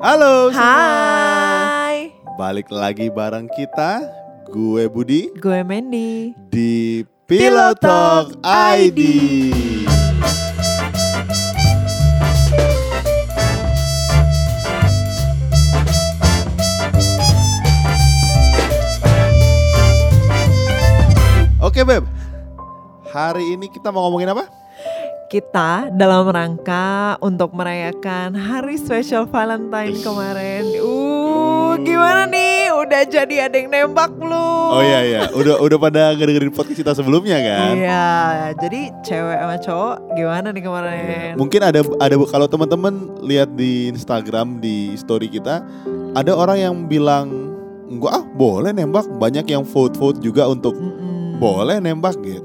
Halo 0.00 0.48
semua. 0.48 0.64
Hai, 0.64 2.16
Balik 2.40 2.72
lagi 2.72 3.12
bareng 3.12 3.44
kita, 3.52 4.00
gue 4.48 4.88
Budi 4.88 5.28
gue 5.36 5.60
Mandy. 5.60 6.32
di 6.48 7.04
Talk 7.76 8.32
ID. 8.40 9.00
Oke 21.60 21.84
Beb, 21.84 22.08
hari 23.12 23.52
ini 23.52 23.68
kita 23.68 23.92
mau 23.92 24.08
ngomongin 24.08 24.32
apa? 24.32 24.59
Kita 25.30 25.86
dalam 25.94 26.26
rangka 26.26 27.14
untuk 27.22 27.54
merayakan 27.54 28.34
hari 28.34 28.74
spesial 28.74 29.30
Valentine 29.30 29.94
kemarin. 30.02 30.66
Uh, 30.82 31.78
gimana 31.86 32.26
nih? 32.26 32.74
Udah 32.74 33.06
jadi 33.06 33.46
ada 33.46 33.54
yang 33.54 33.70
nembak 33.70 34.10
belum? 34.18 34.74
Oh 34.74 34.82
iya 34.82 35.06
iya, 35.06 35.20
udah 35.30 35.62
udah 35.62 35.78
pada 35.78 36.18
dengerin 36.18 36.50
podcast 36.50 36.82
kita 36.82 36.98
sebelumnya 36.98 37.38
kan? 37.46 37.78
Iya, 37.78 38.10
jadi 38.58 38.90
cewek 39.06 39.38
sama 39.38 39.56
cowok 39.62 39.96
gimana 40.18 40.46
nih 40.50 40.62
kemarin? 40.66 41.30
Mungkin 41.38 41.60
ada 41.62 41.80
ada 42.02 42.14
kalau 42.26 42.46
teman-teman 42.50 43.22
lihat 43.22 43.54
di 43.54 43.86
Instagram 43.86 44.58
di 44.58 44.98
story 44.98 45.30
kita, 45.30 45.62
ada 46.10 46.32
orang 46.34 46.58
yang 46.58 46.74
bilang 46.90 47.54
enggak 47.86 48.18
ah 48.18 48.26
boleh 48.34 48.74
nembak, 48.74 49.06
banyak 49.22 49.46
yang 49.46 49.62
vote-vote 49.62 50.18
juga 50.18 50.50
untuk 50.50 50.74
Mm-mm. 50.74 51.38
boleh 51.38 51.78
nembak 51.78 52.18
gitu. 52.18 52.42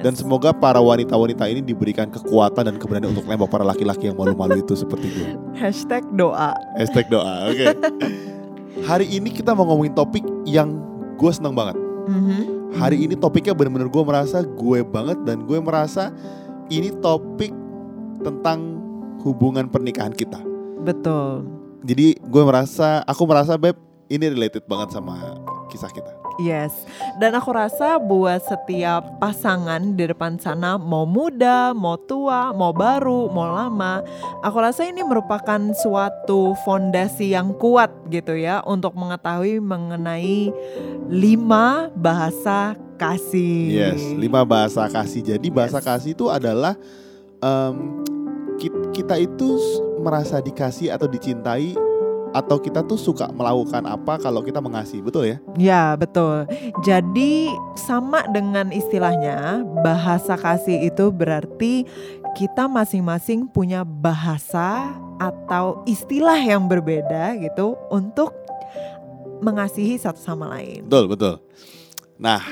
Yes. 0.00 0.04
Dan 0.08 0.12
semoga 0.16 0.56
para 0.56 0.80
wanita-wanita 0.80 1.44
ini 1.52 1.60
diberikan 1.60 2.08
kekuatan 2.08 2.72
dan 2.72 2.76
keberanian 2.80 3.12
untuk 3.12 3.28
nembak 3.28 3.52
para 3.52 3.68
laki-laki 3.68 4.08
yang 4.08 4.16
malu-malu 4.16 4.64
itu 4.64 4.72
seperti 4.72 5.12
gue. 5.12 5.28
Hashtag 5.60 6.08
doa. 6.16 6.56
Hashtag 6.80 7.12
doa, 7.12 7.52
oke. 7.52 7.66
Hari 8.88 9.06
ini 9.12 9.28
kita 9.28 9.52
mau 9.52 9.68
ngomongin 9.68 9.92
topik 9.92 10.24
yang 10.48 10.80
gue 11.20 11.28
seneng 11.28 11.52
banget. 11.52 11.76
Mhm. 12.08 12.72
Hari 12.80 13.04
ini 13.04 13.14
topiknya 13.18 13.52
bener-bener 13.52 13.92
gue 13.92 14.02
merasa 14.06 14.40
gue 14.40 14.80
banget 14.80 15.20
dan 15.28 15.44
gue 15.44 15.58
merasa 15.60 16.08
ini 16.72 16.88
topik 17.04 17.52
tentang 18.24 18.80
hubungan 19.20 19.68
pernikahan 19.68 20.16
kita. 20.16 20.40
Betul. 20.80 21.44
Jadi 21.84 22.16
gue 22.16 22.42
merasa, 22.44 23.04
aku 23.04 23.28
merasa 23.28 23.60
Beb 23.60 23.76
ini 24.08 24.32
related 24.32 24.64
banget 24.64 24.96
sama 24.96 25.36
kisah 25.68 25.92
kita. 25.92 26.19
Yes, 26.40 26.72
dan 27.20 27.36
aku 27.36 27.52
rasa 27.52 28.00
buat 28.00 28.40
setiap 28.40 29.20
pasangan 29.20 29.92
di 29.92 30.08
depan 30.08 30.40
sana 30.40 30.80
mau 30.80 31.04
muda, 31.04 31.76
mau 31.76 32.00
tua, 32.00 32.56
mau 32.56 32.72
baru, 32.72 33.28
mau 33.28 33.44
lama, 33.52 34.00
aku 34.40 34.56
rasa 34.56 34.88
ini 34.88 35.04
merupakan 35.04 35.60
suatu 35.76 36.56
fondasi 36.64 37.36
yang 37.36 37.52
kuat 37.60 37.92
gitu 38.08 38.32
ya 38.32 38.64
untuk 38.64 38.96
mengetahui 38.96 39.60
mengenai 39.60 40.48
lima 41.12 41.92
bahasa 41.92 42.72
kasih. 42.96 43.60
Yes, 43.68 44.00
lima 44.16 44.40
bahasa 44.40 44.88
kasih. 44.88 45.36
Jadi 45.36 45.52
bahasa 45.52 45.76
Yes. 45.76 45.86
kasih 45.88 46.10
itu 46.16 46.26
adalah 46.32 46.72
ki- 48.56 48.92
kita 48.96 49.16
itu 49.16 49.56
merasa 50.00 50.40
dikasih 50.40 50.92
atau 50.92 51.04
dicintai 51.04 51.76
atau 52.30 52.56
kita 52.58 52.82
tuh 52.86 52.98
suka 52.98 53.30
melakukan 53.34 53.86
apa 53.86 54.18
kalau 54.18 54.42
kita 54.42 54.62
mengasihi, 54.62 55.02
betul 55.02 55.26
ya? 55.26 55.36
Ya 55.58 55.84
betul. 55.98 56.46
Jadi 56.86 57.50
sama 57.74 58.26
dengan 58.30 58.70
istilahnya 58.70 59.66
bahasa 59.82 60.38
kasih 60.38 60.90
itu 60.90 61.10
berarti 61.10 61.86
kita 62.38 62.70
masing-masing 62.70 63.50
punya 63.50 63.82
bahasa 63.82 64.94
atau 65.18 65.82
istilah 65.84 66.38
yang 66.38 66.70
berbeda 66.70 67.36
gitu 67.38 67.74
untuk 67.90 68.32
mengasihi 69.42 69.96
satu 69.98 70.20
sama 70.20 70.48
lain. 70.58 70.86
Betul, 70.86 71.04
betul. 71.10 71.34
Nah, 72.20 72.44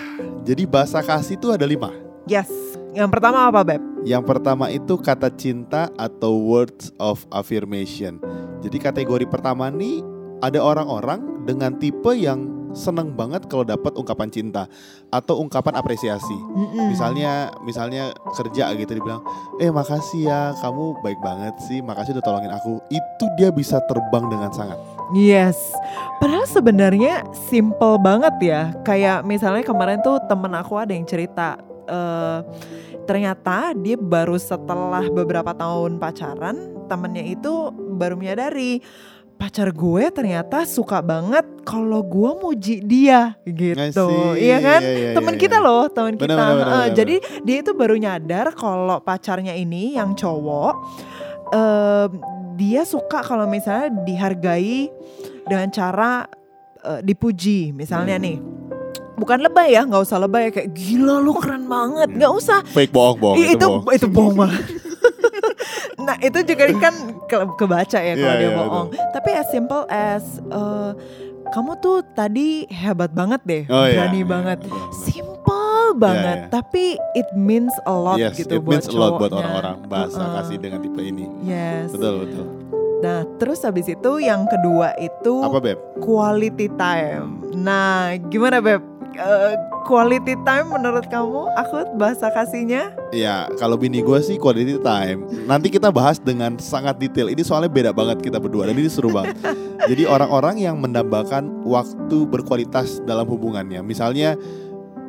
jadi 0.49 0.65
bahasa 0.65 1.05
kasih 1.05 1.37
itu 1.37 1.53
ada 1.53 1.69
lima. 1.69 1.93
Yes. 2.25 2.78
Yang 2.97 3.09
pertama 3.13 3.49
apa 3.49 3.61
Beb? 3.65 3.83
Yang 4.07 4.25
pertama 4.25 4.67
itu 4.73 4.95
kata 4.97 5.29
cinta 5.35 5.93
atau 5.99 6.33
words 6.39 6.95
of 6.97 7.27
affirmation. 7.35 8.17
Jadi 8.65 8.77
kategori 8.81 9.27
pertama 9.29 9.69
nih 9.69 10.01
ada 10.41 10.63
orang-orang 10.63 11.45
dengan 11.45 11.75
tipe 11.77 12.15
yang 12.15 12.59
seneng 12.77 13.17
banget 13.17 13.49
kalau 13.49 13.65
dapat 13.65 13.97
ungkapan 13.97 14.29
cinta 14.29 14.69
atau 15.09 15.41
ungkapan 15.41 15.77
apresiasi. 15.77 16.37
Mm-mm. 16.37 16.93
Misalnya 16.93 17.53
misalnya 17.65 18.13
kerja 18.37 18.73
gitu 18.77 18.93
dibilang, 18.93 19.25
"Eh, 19.57 19.73
makasih 19.73 20.29
ya, 20.29 20.41
kamu 20.61 21.01
baik 21.01 21.21
banget 21.25 21.55
sih. 21.65 21.81
Makasih 21.81 22.17
udah 22.19 22.25
tolongin 22.25 22.53
aku." 22.53 22.81
Itu 22.93 23.25
dia 23.41 23.49
bisa 23.49 23.81
terbang 23.89 24.29
dengan 24.29 24.53
sangat. 24.53 24.77
Yes, 25.17 25.57
padahal 26.21 26.45
sebenarnya 26.45 27.25
simple 27.49 27.97
banget 27.97 28.35
ya. 28.45 28.63
Kayak 28.85 29.25
misalnya 29.25 29.65
kemarin 29.65 30.05
tuh 30.05 30.21
temen 30.29 30.53
aku 30.53 30.77
ada 30.77 30.93
yang 30.93 31.09
cerita, 31.09 31.57
eh 31.89 32.39
ternyata 33.09 33.73
dia 33.73 33.97
baru 33.97 34.37
setelah 34.37 35.09
beberapa 35.09 35.57
tahun 35.57 35.97
pacaran, 35.97 36.57
temennya 36.87 37.25
itu 37.25 37.73
baru 37.97 38.21
menyadari 38.21 38.85
pacar 39.39 39.71
gue 39.71 40.05
ternyata 40.11 40.67
suka 40.67 40.99
banget 40.99 41.47
kalau 41.63 42.03
gue 42.03 42.31
muji 42.43 42.83
dia 42.83 43.39
gitu, 43.47 43.79
Ngasih, 43.79 44.35
iya 44.35 44.59
kan? 44.59 44.81
iya, 44.83 44.93
iya, 44.99 45.11
temen 45.15 45.35
iya, 45.39 45.41
kita 45.41 45.57
iya. 45.57 45.65
loh, 45.65 45.85
temen 45.87 46.15
kita. 46.19 46.27
benar, 46.27 46.49
benar, 46.53 46.67
Eh, 46.67 46.75
benar, 46.75 46.97
jadi 46.99 47.17
dia 47.47 47.57
itu 47.63 47.71
baru 47.71 47.95
nyadar 47.97 48.47
kalau 48.53 48.99
pacarnya 48.99 49.55
ini 49.55 49.95
yang 49.95 50.19
cowok 50.19 50.75
eh, 51.55 52.07
dia 52.59 52.83
suka 52.83 53.23
kalau 53.23 53.47
misalnya 53.47 53.95
dihargai 54.03 54.91
dengan 55.47 55.71
cara 55.71 56.27
eh, 56.83 57.01
dipuji 57.01 57.71
misalnya 57.71 58.19
Hmm. 58.19 58.27
nih 58.27 58.37
bukan 59.19 59.39
lebay 59.41 59.69
ya 59.71 59.83
nggak 59.83 60.01
usah 60.01 60.17
lebay 60.17 60.49
ya 60.49 60.53
kayak 60.53 60.71
gila 60.73 61.19
lu 61.19 61.35
keren 61.35 61.67
banget 61.67 62.09
nggak 62.13 62.33
usah 62.33 62.63
Fake 62.65 62.91
bohong-bohong 62.91 63.37
Ih, 63.37 63.47
itu, 63.49 63.57
itu 63.57 63.67
bohong. 63.67 63.85
itu 63.93 64.07
bohong 64.09 64.37
banget 64.39 64.63
nah 65.99 66.17
itu 66.19 66.39
juga 66.43 66.65
kan 66.79 66.95
ke- 67.27 67.53
kebaca 67.55 67.99
ya 67.99 68.15
kalau 68.15 68.31
Iya, 68.31 68.41
dia 68.41 68.47
iya, 68.47 68.57
bohong 68.57 68.87
tapi 69.13 69.31
as 69.33 69.47
simple 69.49 69.83
as 69.89 70.25
eh, 70.41 70.91
kamu 71.49 71.73
tuh 71.79 72.05
tadi 72.09 72.49
hebat 72.69 73.11
banget 73.11 73.41
deh 73.43 73.63
Oh, 73.67 73.85
iya, 73.85 74.05
berani 74.05 74.19
iya, 74.19 74.27
banget 74.27 74.59
betul, 74.61 74.79
betul. 74.79 74.93
simple 75.03 75.67
banget 75.97 76.39
iya. 76.39 76.49
tapi 76.49 76.85
it 77.13 77.29
means 77.35 77.75
a 77.83 77.93
lot 77.93 78.17
yes, 78.17 78.37
gitu 78.37 78.55
it 78.55 78.63
buat 78.63 78.73
means 78.75 78.87
a 78.87 78.95
lot 78.95 79.13
buat 79.17 79.29
cowoknya. 79.29 79.41
orang-orang 79.43 79.77
bahasa 79.87 80.21
Uh-uh. 80.21 80.35
kasih 80.39 80.57
dengan 80.57 80.79
tipe 80.81 81.01
ini. 81.01 81.25
yes 81.43 81.91
Betul, 81.91 82.15
betul. 82.23 82.47
nah 82.99 83.21
terus 83.37 83.61
habis 83.61 83.87
itu 83.87 84.13
yang 84.19 84.45
kedua 84.47 84.95
itu 84.97 85.35
Apa, 85.41 85.59
Beb? 85.59 85.79
quality 85.99 86.69
time 86.73 87.43
nah 87.55 88.13
gimana 88.23 88.59
beb 88.59 88.81
Eh, 89.19 89.55
quality 89.83 90.39
time 90.47 90.71
menurut 90.71 91.03
kamu 91.11 91.51
aku 91.59 91.99
bahasa 91.99 92.31
kasihnya 92.31 92.95
Ya, 93.11 93.51
kalau 93.59 93.75
bini 93.75 93.99
gue 93.99 94.21
sih 94.23 94.39
quality 94.39 94.79
time. 94.79 95.27
Nanti 95.49 95.75
kita 95.75 95.91
bahas 95.91 96.23
dengan 96.23 96.55
sangat 96.61 97.03
detail. 97.03 97.27
Ini 97.27 97.43
soalnya 97.43 97.67
beda 97.67 97.91
banget 97.91 98.23
kita 98.23 98.39
berdua 98.39 98.71
dan 98.71 98.79
ini 98.79 98.87
seru 98.87 99.11
banget. 99.11 99.35
Jadi 99.91 100.07
orang-orang 100.07 100.63
yang 100.63 100.79
mendambakan 100.79 101.67
waktu 101.67 102.29
berkualitas 102.31 103.03
dalam 103.09 103.27
hubungannya. 103.27 103.83
Misalnya 103.83 104.39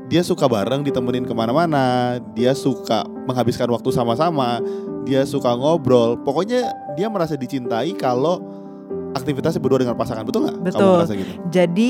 dia 0.09 0.25
suka 0.25 0.49
bareng 0.49 0.81
ditemenin 0.81 1.27
ke 1.27 1.33
mana-mana, 1.35 2.17
dia 2.33 2.57
suka 2.57 3.05
menghabiskan 3.29 3.69
waktu 3.69 3.93
sama-sama, 3.93 4.57
dia 5.05 5.21
suka 5.27 5.53
ngobrol. 5.53 6.17
Pokoknya 6.23 6.71
dia 6.97 7.11
merasa 7.11 7.37
dicintai 7.37 7.93
kalau 7.93 8.41
aktivitasnya 9.13 9.61
berdua 9.61 9.85
dengan 9.85 9.99
pasangan. 9.99 10.25
Betul 10.25 10.49
nggak? 10.49 10.57
Kamu 10.65 10.65
Betul. 10.71 10.93
merasa 10.97 11.13
gitu? 11.13 11.31
Jadi 11.53 11.89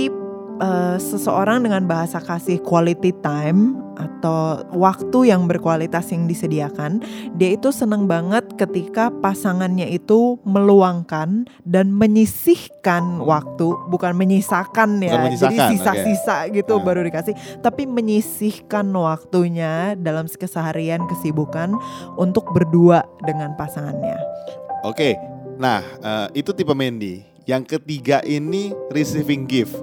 eh, 0.60 0.98
seseorang 1.00 1.64
dengan 1.64 1.88
bahasa 1.88 2.20
kasih 2.20 2.60
quality 2.62 3.16
time 3.24 3.80
atau 4.00 4.64
waktu 4.72 5.28
yang 5.28 5.44
berkualitas 5.44 6.08
yang 6.16 6.24
disediakan, 6.24 7.04
dia 7.36 7.56
itu 7.56 7.68
seneng 7.76 8.08
banget 8.08 8.48
ketika 8.56 9.12
pasangannya 9.20 9.92
itu 9.92 10.40
meluangkan 10.48 11.44
dan 11.68 11.92
menyisihkan 11.92 13.20
waktu, 13.20 13.76
bukan 13.92 14.16
menyisakan 14.16 15.04
ya. 15.04 15.20
Bukan 15.20 15.24
menyisakan, 15.28 15.56
Jadi 15.60 15.76
sisa-sisa 15.76 16.38
gitu 16.56 16.80
Nah. 16.80 16.84
baru 16.88 17.04
dikasih, 17.04 17.36
tapi 17.60 17.84
menyisihkan 17.84 18.88
waktunya 18.96 20.00
dalam 20.00 20.32
keseharian 20.32 21.04
kesibukan 21.12 21.76
untuk 22.16 22.48
berdua 22.56 23.04
dengan 23.28 23.52
pasangannya. 23.60 24.16
Oke, 24.88 25.20
nah 25.60 25.84
eh, 25.84 26.40
itu 26.40 26.56
tipe 26.56 26.72
Mandy. 26.72 27.28
Yang 27.44 27.82
ketiga 27.82 28.22
ini 28.24 28.72
receiving 28.94 29.50
gift 29.50 29.74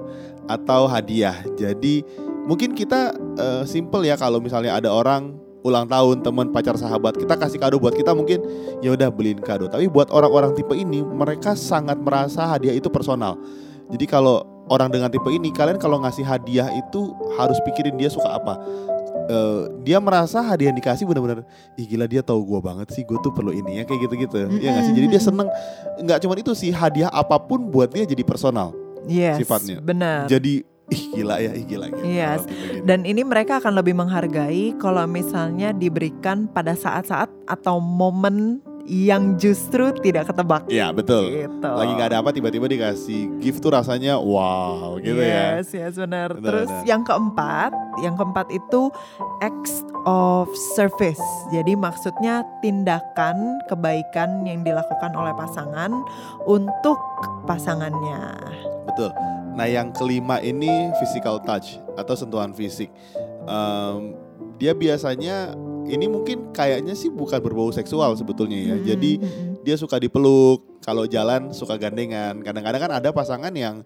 atau 0.47 0.87
hadiah. 0.87 1.35
Jadi 1.59 2.01
mungkin 2.47 2.71
kita 2.73 3.13
eh, 3.37 3.63
simple 3.67 4.07
ya 4.07 4.15
kalau 4.15 4.39
misalnya 4.39 4.75
ada 4.75 4.89
orang 4.91 5.35
ulang 5.67 5.83
tahun 5.83 6.23
teman 6.23 6.47
pacar 6.55 6.79
sahabat 6.79 7.19
kita 7.19 7.35
kasih 7.35 7.59
kado 7.59 7.75
buat 7.75 7.91
kita 7.91 8.15
mungkin 8.15 8.39
ya 8.79 8.95
udah 8.95 9.11
beliin 9.11 9.39
kado. 9.43 9.67
Tapi 9.67 9.91
buat 9.91 10.07
orang-orang 10.09 10.55
tipe 10.55 10.71
ini 10.73 11.03
mereka 11.03 11.53
sangat 11.53 11.99
merasa 11.99 12.47
hadiah 12.47 12.71
itu 12.73 12.87
personal. 12.87 13.35
Jadi 13.91 14.07
kalau 14.07 14.43
orang 14.71 14.91
dengan 14.91 15.07
tipe 15.11 15.27
ini 15.31 15.51
kalian 15.51 15.79
kalau 15.79 15.99
ngasih 16.03 16.23
hadiah 16.23 16.67
itu 16.75 17.11
harus 17.39 17.59
pikirin 17.63 17.95
dia 17.95 18.11
suka 18.11 18.35
apa. 18.35 18.55
eh, 19.27 19.63
dia 19.83 19.99
merasa 19.99 20.39
hadiah 20.39 20.71
yang 20.71 20.79
dikasih 20.79 21.03
benar-benar 21.03 21.43
ih 21.75 21.83
gila 21.83 22.07
dia 22.07 22.23
tahu 22.23 22.47
gue 22.47 22.59
banget 22.63 22.87
sih 22.95 23.03
gue 23.03 23.19
tuh 23.19 23.35
perlu 23.35 23.51
ini 23.51 23.79
ya 23.79 23.83
kayak 23.83 24.07
gitu-gitu 24.07 24.47
ya 24.63 24.71
nggak 24.71 24.83
sih 24.87 24.93
jadi 24.95 25.07
dia 25.11 25.21
seneng 25.21 25.47
nggak 25.99 26.23
cuma 26.23 26.33
itu 26.39 26.55
sih 26.55 26.71
hadiah 26.71 27.11
apa 27.11 27.35
pun 27.35 27.67
buat 27.67 27.91
dia 27.91 28.07
jadi 28.07 28.23
personal 28.23 28.71
Yes, 29.07 29.39
sifatnya. 29.39 29.79
benar. 29.79 30.27
jadi 30.27 30.61
ih 30.87 31.03
gila 31.13 31.35
ya 31.37 31.51
ih 31.51 31.65
gila 31.65 31.87
gitu. 31.89 32.03
Yes. 32.05 32.47
Dan 32.81 33.03
ini 33.03 33.19
mereka 33.19 33.59
akan 33.59 33.75
lebih 33.75 33.91
menghargai 33.91 34.71
kalau 34.77 35.03
misalnya 35.03 35.71
diberikan 35.71 36.47
pada 36.47 36.73
saat-saat 36.73 37.27
atau 37.43 37.79
momen 37.79 38.63
yang 38.87 39.35
justru 39.35 39.91
tidak 39.99 40.31
ketebak. 40.31 40.63
Iya 40.71 40.95
betul 40.95 41.27
Gitu. 41.27 41.59
lagi 41.67 41.91
nggak 41.91 42.07
ada 42.07 42.23
apa 42.23 42.31
tiba-tiba 42.31 42.71
dikasih 42.71 43.35
gift 43.43 43.59
tuh 43.59 43.75
rasanya 43.75 44.15
wow 44.15 44.95
gitu 44.95 45.19
ya 45.19 45.59
yes, 45.59 45.75
yes 45.75 45.99
benar. 45.99 46.31
Benar, 46.31 46.43
Terus 46.47 46.69
benar. 46.71 46.87
yang 46.87 47.03
keempat, 47.03 47.71
yang 47.99 48.15
keempat 48.15 48.47
itu 48.47 48.87
acts 49.43 49.83
of 50.07 50.47
service. 50.79 51.19
Jadi 51.51 51.75
maksudnya 51.75 52.47
tindakan 52.63 53.59
kebaikan 53.67 54.47
yang 54.47 54.63
dilakukan 54.63 55.11
oleh 55.11 55.35
pasangan 55.35 55.91
untuk 56.47 56.95
pasangannya. 57.43 58.23
Betul. 58.97 59.11
Nah 59.53 59.69
yang 59.69 59.93
kelima 59.93 60.41
ini 60.41 60.89
physical 60.97 61.37
touch 61.45 61.77
atau 61.93 62.17
sentuhan 62.17 62.49
fisik. 62.49 62.89
Em, 63.45 64.17
dia 64.57 64.73
biasanya 64.73 65.53
ini 65.85 66.09
mungkin 66.09 66.49
kayaknya 66.49 66.97
sih 66.97 67.13
bukan 67.13 67.37
berbau 67.37 67.69
seksual 67.69 68.17
sebetulnya 68.17 68.57
ya. 68.57 68.75
Mm-mm, 68.75 68.87
Jadi 68.89 69.11
mm-mm. 69.21 69.61
dia 69.61 69.77
suka 69.77 70.01
dipeluk, 70.01 70.81
kalau 70.81 71.05
jalan 71.05 71.53
suka 71.53 71.77
gandengan. 71.77 72.41
Kadang-kadang 72.41 72.81
kan 72.89 72.91
ada 72.97 73.09
pasangan 73.13 73.53
yang 73.53 73.85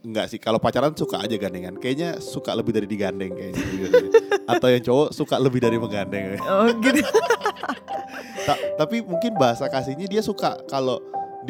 enggak 0.00 0.32
sih, 0.32 0.40
kalau 0.40 0.56
pacaran 0.56 0.94
suka 0.94 1.20
aja 1.20 1.36
gandengan. 1.36 1.76
Kayaknya 1.76 2.22
suka 2.22 2.54
lebih 2.56 2.72
dari 2.72 2.86
digandeng 2.88 3.34
kayaknya. 3.34 3.64
gitu. 3.82 4.06
Atau 4.46 4.68
yang 4.72 4.82
cowok 4.86 5.08
suka 5.12 5.36
lebih 5.42 5.60
dari 5.60 5.76
menggandeng. 5.76 6.38
Oh 6.46 6.70
gitu. 6.80 7.02
Ta- 8.48 8.62
tapi 8.80 9.04
mungkin 9.04 9.36
bahasa 9.36 9.68
kasihnya 9.68 10.08
dia 10.08 10.22
suka 10.24 10.56
kalau 10.66 10.98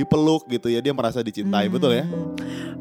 dipeluk 0.00 0.48
gitu 0.48 0.72
ya, 0.72 0.80
dia 0.80 0.96
merasa 0.96 1.20
dicintai, 1.20 1.68
betul 1.68 1.92
ya? 1.92 2.08
Hmm. 2.08 2.32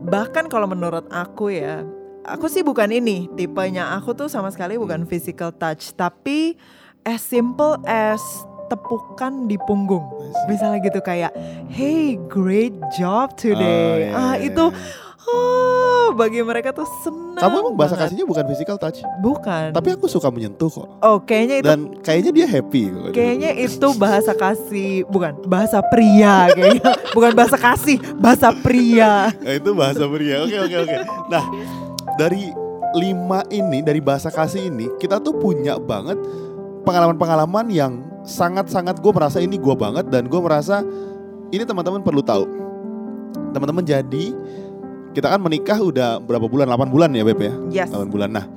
Bahkan 0.07 0.47
kalau 0.47 0.71
menurut 0.71 1.03
aku 1.11 1.51
ya, 1.51 1.83
aku 2.23 2.47
sih 2.47 2.63
bukan 2.63 2.87
ini 2.89 3.27
tipenya 3.35 3.91
aku 3.99 4.15
tuh 4.15 4.31
sama 4.31 4.47
sekali 4.49 4.79
bukan 4.79 5.03
Hmm. 5.03 5.09
physical 5.11 5.51
touch, 5.51 5.91
tapi 5.99 6.55
as 7.03 7.19
simple 7.19 7.75
as 7.83 8.21
tepukan 8.69 9.49
di 9.49 9.57
punggung. 9.65 10.05
Misalnya 10.45 10.77
gitu 10.85 11.01
kayak, 11.01 11.33
hey 11.73 12.15
great 12.29 12.73
job 12.93 13.33
today. 13.33 13.65
Oh, 13.65 13.95
iya, 13.97 14.13
ah 14.13 14.35
iya, 14.37 14.53
itu, 14.53 14.65
iya. 14.69 14.77
Oh 15.25 16.07
bagi 16.11 16.39
mereka 16.39 16.71
tuh 16.71 16.87
senang. 17.01 17.37
Kamu 17.37 17.55
emang 17.61 17.75
bahasa 17.75 17.93
banget. 17.93 18.11
kasihnya 18.11 18.25
bukan 18.25 18.43
physical 18.45 18.75
touch, 18.75 18.99
Bukan. 19.17 19.71
tapi 19.71 19.89
aku 19.91 20.05
suka 20.05 20.27
menyentuh 20.27 20.67
kok. 20.67 20.87
oh 20.99 21.17
kayaknya 21.21 21.55
itu 21.59 21.67
Dan 21.67 21.79
kayaknya 21.99 22.31
dia 22.33 22.47
happy. 22.47 22.83
kok. 22.87 23.11
Kayaknya 23.11 23.51
itu 23.55 23.87
bahasa 23.95 24.31
kasih, 24.33 24.91
bukan 25.05 25.31
bahasa 25.45 25.79
pria 25.85 26.49
kayaknya, 26.49 26.91
bukan 27.15 27.31
bahasa 27.31 27.55
kasih, 27.55 27.97
bahasa 28.15 28.49
pria. 28.53 29.31
Nah, 29.33 29.53
itu 29.53 29.69
bahasa 29.71 30.03
pria. 30.05 30.43
Oke 30.43 30.57
oke 30.57 30.77
oke. 30.83 30.95
Nah 31.27 31.43
dari 32.15 32.51
lima 32.91 33.45
ini 33.47 33.79
dari 33.79 34.01
bahasa 34.01 34.27
kasih 34.27 34.67
ini 34.67 34.89
kita 34.97 35.21
tuh 35.21 35.37
punya 35.37 35.77
banget 35.77 36.17
pengalaman-pengalaman 36.81 37.69
yang 37.69 37.93
sangat-sangat 38.25 38.97
gue 38.97 39.11
merasa 39.13 39.37
ini 39.37 39.55
gue 39.55 39.75
banget 39.77 40.09
dan 40.09 40.25
gue 40.25 40.41
merasa 40.41 40.81
ini 41.49 41.63
teman-teman 41.63 42.01
perlu 42.01 42.19
tahu. 42.19 42.43
Teman-teman 43.53 43.85
jadi 43.85 44.33
kita 45.19 45.35
kan 45.35 45.41
menikah 45.43 45.75
udah 45.75 46.23
berapa 46.23 46.47
bulan? 46.47 46.71
8 46.71 46.87
bulan 46.87 47.09
ya 47.11 47.27
Beb 47.27 47.39
ya? 47.43 47.53
Yes. 47.83 47.91
8 47.91 48.07
bulan. 48.07 48.31
Nah 48.31 48.47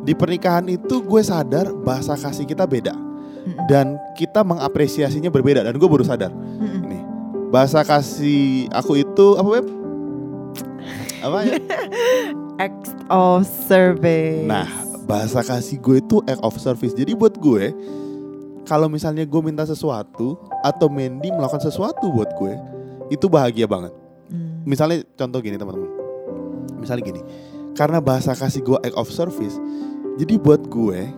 di 0.00 0.16
pernikahan 0.16 0.66
itu 0.66 1.04
gue 1.04 1.22
sadar 1.22 1.70
bahasa 1.84 2.16
kasih 2.16 2.48
kita 2.48 2.64
beda 2.64 2.96
Mm-mm. 2.96 3.68
dan 3.68 4.00
kita 4.16 4.40
mengapresiasinya 4.40 5.28
berbeda 5.28 5.60
dan 5.60 5.76
gue 5.76 5.88
baru 5.88 6.00
sadar 6.00 6.32
Mm-mm. 6.32 6.88
ini 6.88 6.98
bahasa 7.52 7.84
kasih 7.84 8.70
aku 8.72 8.96
itu 8.98 9.26
apa 9.36 9.48
Beb? 9.60 9.66
Apa 11.20 11.38
ya? 11.44 11.52
Act 12.64 12.92
of 13.12 13.44
service. 13.44 14.44
Nah, 14.44 14.68
bahasa 15.04 15.40
kasih 15.40 15.80
gue 15.80 15.96
itu 16.00 16.20
act 16.28 16.44
of 16.44 16.56
service. 16.60 16.92
Jadi 16.92 17.16
buat 17.16 17.32
gue, 17.40 17.72
kalau 18.68 18.84
misalnya 18.84 19.24
gue 19.24 19.40
minta 19.40 19.64
sesuatu 19.64 20.36
atau 20.60 20.92
Mandy 20.92 21.32
melakukan 21.32 21.64
sesuatu 21.64 22.12
buat 22.12 22.28
gue, 22.36 22.52
itu 23.08 23.32
bahagia 23.32 23.64
banget. 23.64 23.96
Misalnya 24.64 25.06
contoh 25.16 25.40
gini 25.40 25.56
teman-teman. 25.56 25.90
Misalnya 26.80 27.02
gini, 27.04 27.22
karena 27.76 28.00
bahasa 28.00 28.32
kasih 28.32 28.64
gue 28.64 28.78
act 28.80 28.96
of 28.96 29.08
service, 29.12 29.60
jadi 30.16 30.40
buat 30.40 30.64
gue, 30.68 31.12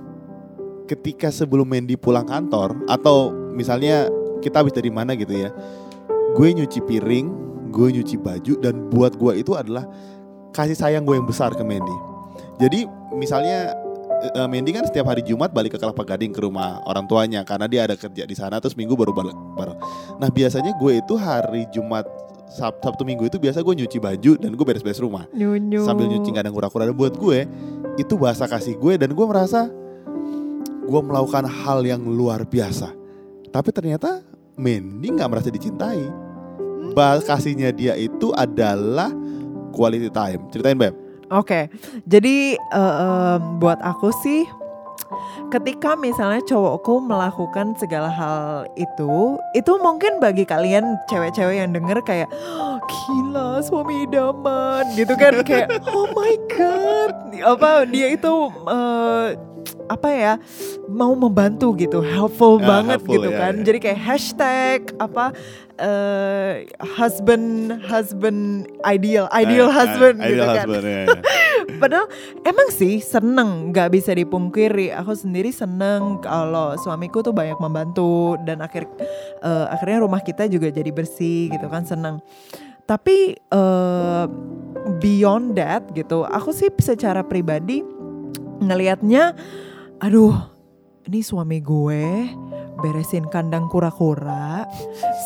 ketika 0.90 1.30
sebelum 1.30 1.66
Mandy 1.66 1.94
pulang 1.94 2.26
kantor 2.26 2.76
atau 2.90 3.30
misalnya 3.54 4.10
kita 4.42 4.62
habis 4.62 4.74
dari 4.74 4.90
mana 4.90 5.14
gitu 5.14 5.32
ya, 5.34 5.54
gue 6.34 6.48
nyuci 6.50 6.82
piring, 6.82 7.26
gue 7.70 7.88
nyuci 7.98 8.18
baju 8.18 8.54
dan 8.58 8.74
buat 8.90 9.14
gue 9.16 9.32
itu 9.38 9.54
adalah 9.54 9.86
kasih 10.52 10.76
sayang 10.76 11.06
gue 11.06 11.16
yang 11.16 11.26
besar 11.26 11.54
ke 11.54 11.62
Mandy. 11.64 11.96
Jadi 12.60 12.84
misalnya 13.16 13.72
eh, 14.34 14.48
Mandy 14.48 14.70
kan 14.70 14.84
setiap 14.84 15.08
hari 15.08 15.24
Jumat 15.24 15.50
balik 15.50 15.74
ke 15.74 15.78
Kelapa 15.80 16.04
Gading 16.04 16.30
ke 16.30 16.40
rumah 16.44 16.78
orang 16.84 17.08
tuanya 17.08 17.42
karena 17.42 17.66
dia 17.66 17.88
ada 17.88 17.96
kerja 17.96 18.28
di 18.28 18.36
sana 18.36 18.60
terus 18.60 18.76
Minggu 18.76 18.94
baru 18.94 19.10
balik. 19.16 19.34
Nah 20.20 20.28
biasanya 20.28 20.76
gue 20.76 21.00
itu 21.00 21.14
hari 21.16 21.66
Jumat 21.72 22.04
Sab- 22.52 22.78
Sabtu 22.78 23.02
Minggu 23.02 23.24
itu 23.24 23.36
biasa 23.36 23.60
gue 23.60 23.74
nyuci 23.74 23.96
baju 23.96 24.32
dan 24.36 24.52
gue 24.52 24.64
beres-beres 24.64 25.00
rumah 25.00 25.24
Nyunyu. 25.32 25.80
sambil 25.82 26.04
nyuci 26.06 26.28
nggak 26.28 26.44
ada 26.44 26.52
kura-kura 26.52 26.84
dan 26.84 26.92
buat 26.92 27.16
gue 27.16 27.48
itu 27.96 28.14
bahasa 28.14 28.44
kasih 28.44 28.76
gue 28.76 28.94
dan 28.96 29.10
gue 29.10 29.26
merasa 29.26 29.72
gue 30.82 31.00
melakukan 31.00 31.46
hal 31.46 31.80
yang 31.80 32.02
luar 32.02 32.42
biasa. 32.42 32.92
Tapi 33.48 33.70
ternyata 33.70 34.20
Mandy 34.54 35.08
nggak 35.08 35.28
merasa 35.28 35.48
dicintai. 35.48 36.04
Bahasa 36.92 37.24
kasihnya 37.32 37.72
dia 37.72 37.94
itu 37.94 38.34
adalah 38.34 39.08
quality 39.72 40.10
time. 40.10 40.44
Ceritain 40.50 40.76
Beb. 40.76 40.92
Oke, 41.32 41.72
jadi 42.04 42.36
eh, 42.54 42.94
em, 43.00 43.56
buat 43.56 43.80
aku 43.80 44.12
sih, 44.20 44.44
ketika 45.48 45.94
misalnya 45.94 46.40
cowokku 46.42 47.00
melakukan 47.00 47.74
segala 47.74 48.08
hal 48.08 48.40
itu, 48.74 49.36
itu 49.52 49.72
mungkin 49.78 50.18
bagi 50.18 50.42
kalian 50.42 50.82
cewek-cewek 51.06 51.56
yang 51.56 51.70
denger 51.70 51.98
kayak 52.02 52.28
"Oh, 52.54 52.76
gila 52.82 53.60
suami 53.60 54.04
idaman 54.04 54.84
gitu 54.94 55.14
kan 55.14 55.40
kayak 55.42 55.68
oh 55.88 56.08
my 56.10 56.34
god, 56.48 57.12
apa 57.38 57.84
dia 57.84 58.10
itu 58.10 58.32
eh, 58.66 59.26
apa 59.86 60.08
ya 60.08 60.34
mau 60.88 61.12
membantu 61.12 61.70
gitu, 61.74 62.00
helpful 62.00 62.58
Ya, 62.58 62.66
banget 62.68 62.98
helpful, 62.98 63.14
gitu 63.14 63.28
ya, 63.30 63.38
kan. 63.38 63.54
ya. 63.54 63.62
Jadi 63.62 63.78
kayak 63.80 64.00
hashtag 64.00 64.78
apa 64.98 65.24
eh, 65.76 66.52
husband 66.98 67.46
husband 67.82 68.40
ideal 68.82 69.26
ideal 69.32 69.68
Eh, 69.68 69.74
husband 69.74 70.16
eh, 70.18 70.28
gitu 70.28 70.38
ideal 70.38 70.50
kan. 70.52 70.66
husband, 70.66 70.84
ya, 70.84 71.00
ya. 71.06 71.20
Padahal 71.80 72.06
emang 72.42 72.68
sih 72.72 72.98
seneng 73.02 73.70
nggak 73.70 73.88
bisa 73.92 74.12
dipungkiri. 74.12 74.92
Aku 74.94 75.12
sendiri 75.16 75.50
seneng 75.50 76.20
kalau 76.20 76.74
suamiku 76.80 77.20
tuh 77.20 77.34
banyak 77.34 77.58
membantu 77.58 78.38
dan 78.42 78.62
akhir 78.64 78.88
eh, 79.42 79.66
akhirnya 79.70 80.04
rumah 80.04 80.20
kita 80.22 80.46
juga 80.46 80.68
jadi 80.70 80.90
bersih 80.90 81.52
gitu 81.52 81.66
kan 81.66 81.84
seneng. 81.84 82.18
Tapi 82.86 83.38
eh, 83.38 84.24
beyond 84.98 85.54
that 85.54 85.86
gitu, 85.94 86.26
aku 86.26 86.50
sih 86.50 86.68
secara 86.82 87.22
pribadi 87.22 87.82
ngelihatnya, 88.62 89.34
aduh 89.98 90.34
ini 91.06 91.20
suami 91.22 91.58
gue 91.58 92.30
beresin 92.82 93.24
kandang 93.30 93.70
kura-kura 93.70 94.66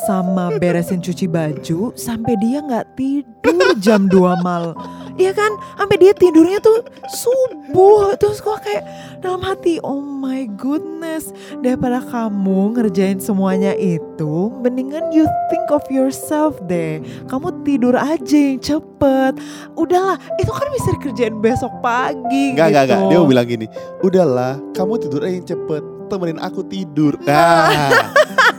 sama 0.04 0.52
beresin 0.60 1.00
cuci 1.00 1.26
baju 1.26 1.96
sampai 1.96 2.36
dia 2.38 2.60
nggak 2.60 2.86
tidur 2.94 3.72
jam 3.80 4.06
2 4.06 4.44
malam. 4.44 4.76
Iya 5.16 5.32
kan? 5.32 5.48
Sampai 5.80 5.96
dia 5.96 6.12
tidurnya 6.12 6.60
tuh 6.60 6.84
subuh. 7.08 8.12
Terus 8.20 8.44
gua 8.44 8.60
kayak 8.60 8.84
dalam 9.25 9.40
hati, 9.40 9.80
"Oh 9.80 10.04
my 10.04 10.44
goodness, 10.60 11.32
daripada 11.64 12.04
kamu 12.04 12.76
ngerjain 12.76 13.16
semuanya 13.16 13.72
itu, 13.80 14.52
mendingan 14.60 15.08
you 15.16 15.25
think 15.48 15.64
of 15.72 15.80
yourself 15.88 16.60
deh. 16.68 17.00
Kamu 17.32 17.64
tidur 17.64 17.96
aja 17.96 18.36
yang 18.36 18.60
cepet. 18.60 19.40
Udahlah, 19.72 20.20
itu 20.36 20.52
kan 20.52 20.68
bisa 20.76 20.88
dikerjain 21.00 21.40
besok 21.40 21.72
pagi 21.80 22.52
Enggak, 22.52 22.68
gitu. 22.68 22.76
enggak, 22.76 22.84
enggak. 22.84 23.00
Dia 23.08 23.16
mau 23.16 23.28
bilang 23.28 23.46
gini, 23.48 23.66
udahlah, 24.04 24.52
kamu 24.76 24.92
tidur 25.00 25.20
aja 25.25 25.32
yang 25.32 25.48
cepet, 25.48 25.82
temenin 26.06 26.38
aku 26.40 26.62
tidur. 26.66 27.18
Nah, 27.26 27.70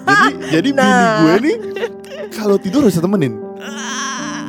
jadi 0.08 0.28
jadi 0.52 0.70
bini 0.72 0.80
Nah. 0.80 1.18
gue 1.24 1.34
nih 1.44 1.58
kalau 2.32 2.56
tidur 2.60 2.86
harus 2.88 3.00
temenin. 3.00 3.40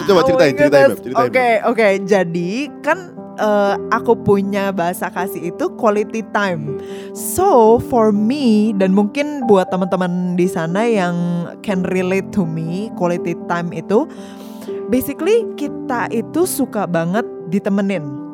Coba 0.09 0.25
Oh 0.25 0.27
ceritain, 0.27 0.55
my 0.57 0.61
ceritain. 0.65 0.89
Oke, 1.21 1.49
oke. 1.69 1.89
Jadi 2.09 2.73
kan 2.81 3.13
eh, 3.37 3.75
aku 3.93 4.17
punya 4.25 4.73
bahasa 4.73 5.13
kasih 5.13 5.53
itu 5.53 5.69
quality 5.77 6.25
time. 6.33 6.81
So 7.13 7.77
for 7.77 8.09
me 8.09 8.73
dan 8.73 8.97
mungkin 8.97 9.45
buat 9.45 9.69
teman-teman 9.69 10.35
di 10.41 10.49
sana 10.49 10.89
yang 10.89 11.17
can 11.61 11.85
relate 11.93 12.33
to 12.33 12.49
me, 12.49 12.89
quality 12.97 13.37
time 13.53 13.69
itu 13.77 14.09
basically 14.89 15.45
kita 15.61 16.09
itu 16.09 16.49
suka 16.49 16.89
banget 16.89 17.25
ditemenin. 17.53 18.28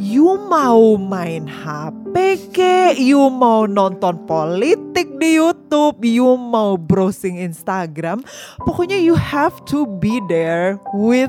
You 0.00 0.40
mau 0.48 0.96
main 0.96 1.44
HP 1.44 2.40
ke, 2.56 2.96
you 2.96 3.20
mau 3.28 3.68
nonton 3.68 4.16
politik 4.24 5.12
di 5.20 5.36
YouTube, 5.36 6.00
you 6.00 6.40
mau 6.40 6.80
browsing 6.80 7.36
Instagram, 7.36 8.24
pokoknya 8.64 8.96
you 8.96 9.12
have 9.12 9.60
to 9.68 9.84
be 10.00 10.16
there 10.32 10.80
with 10.96 11.28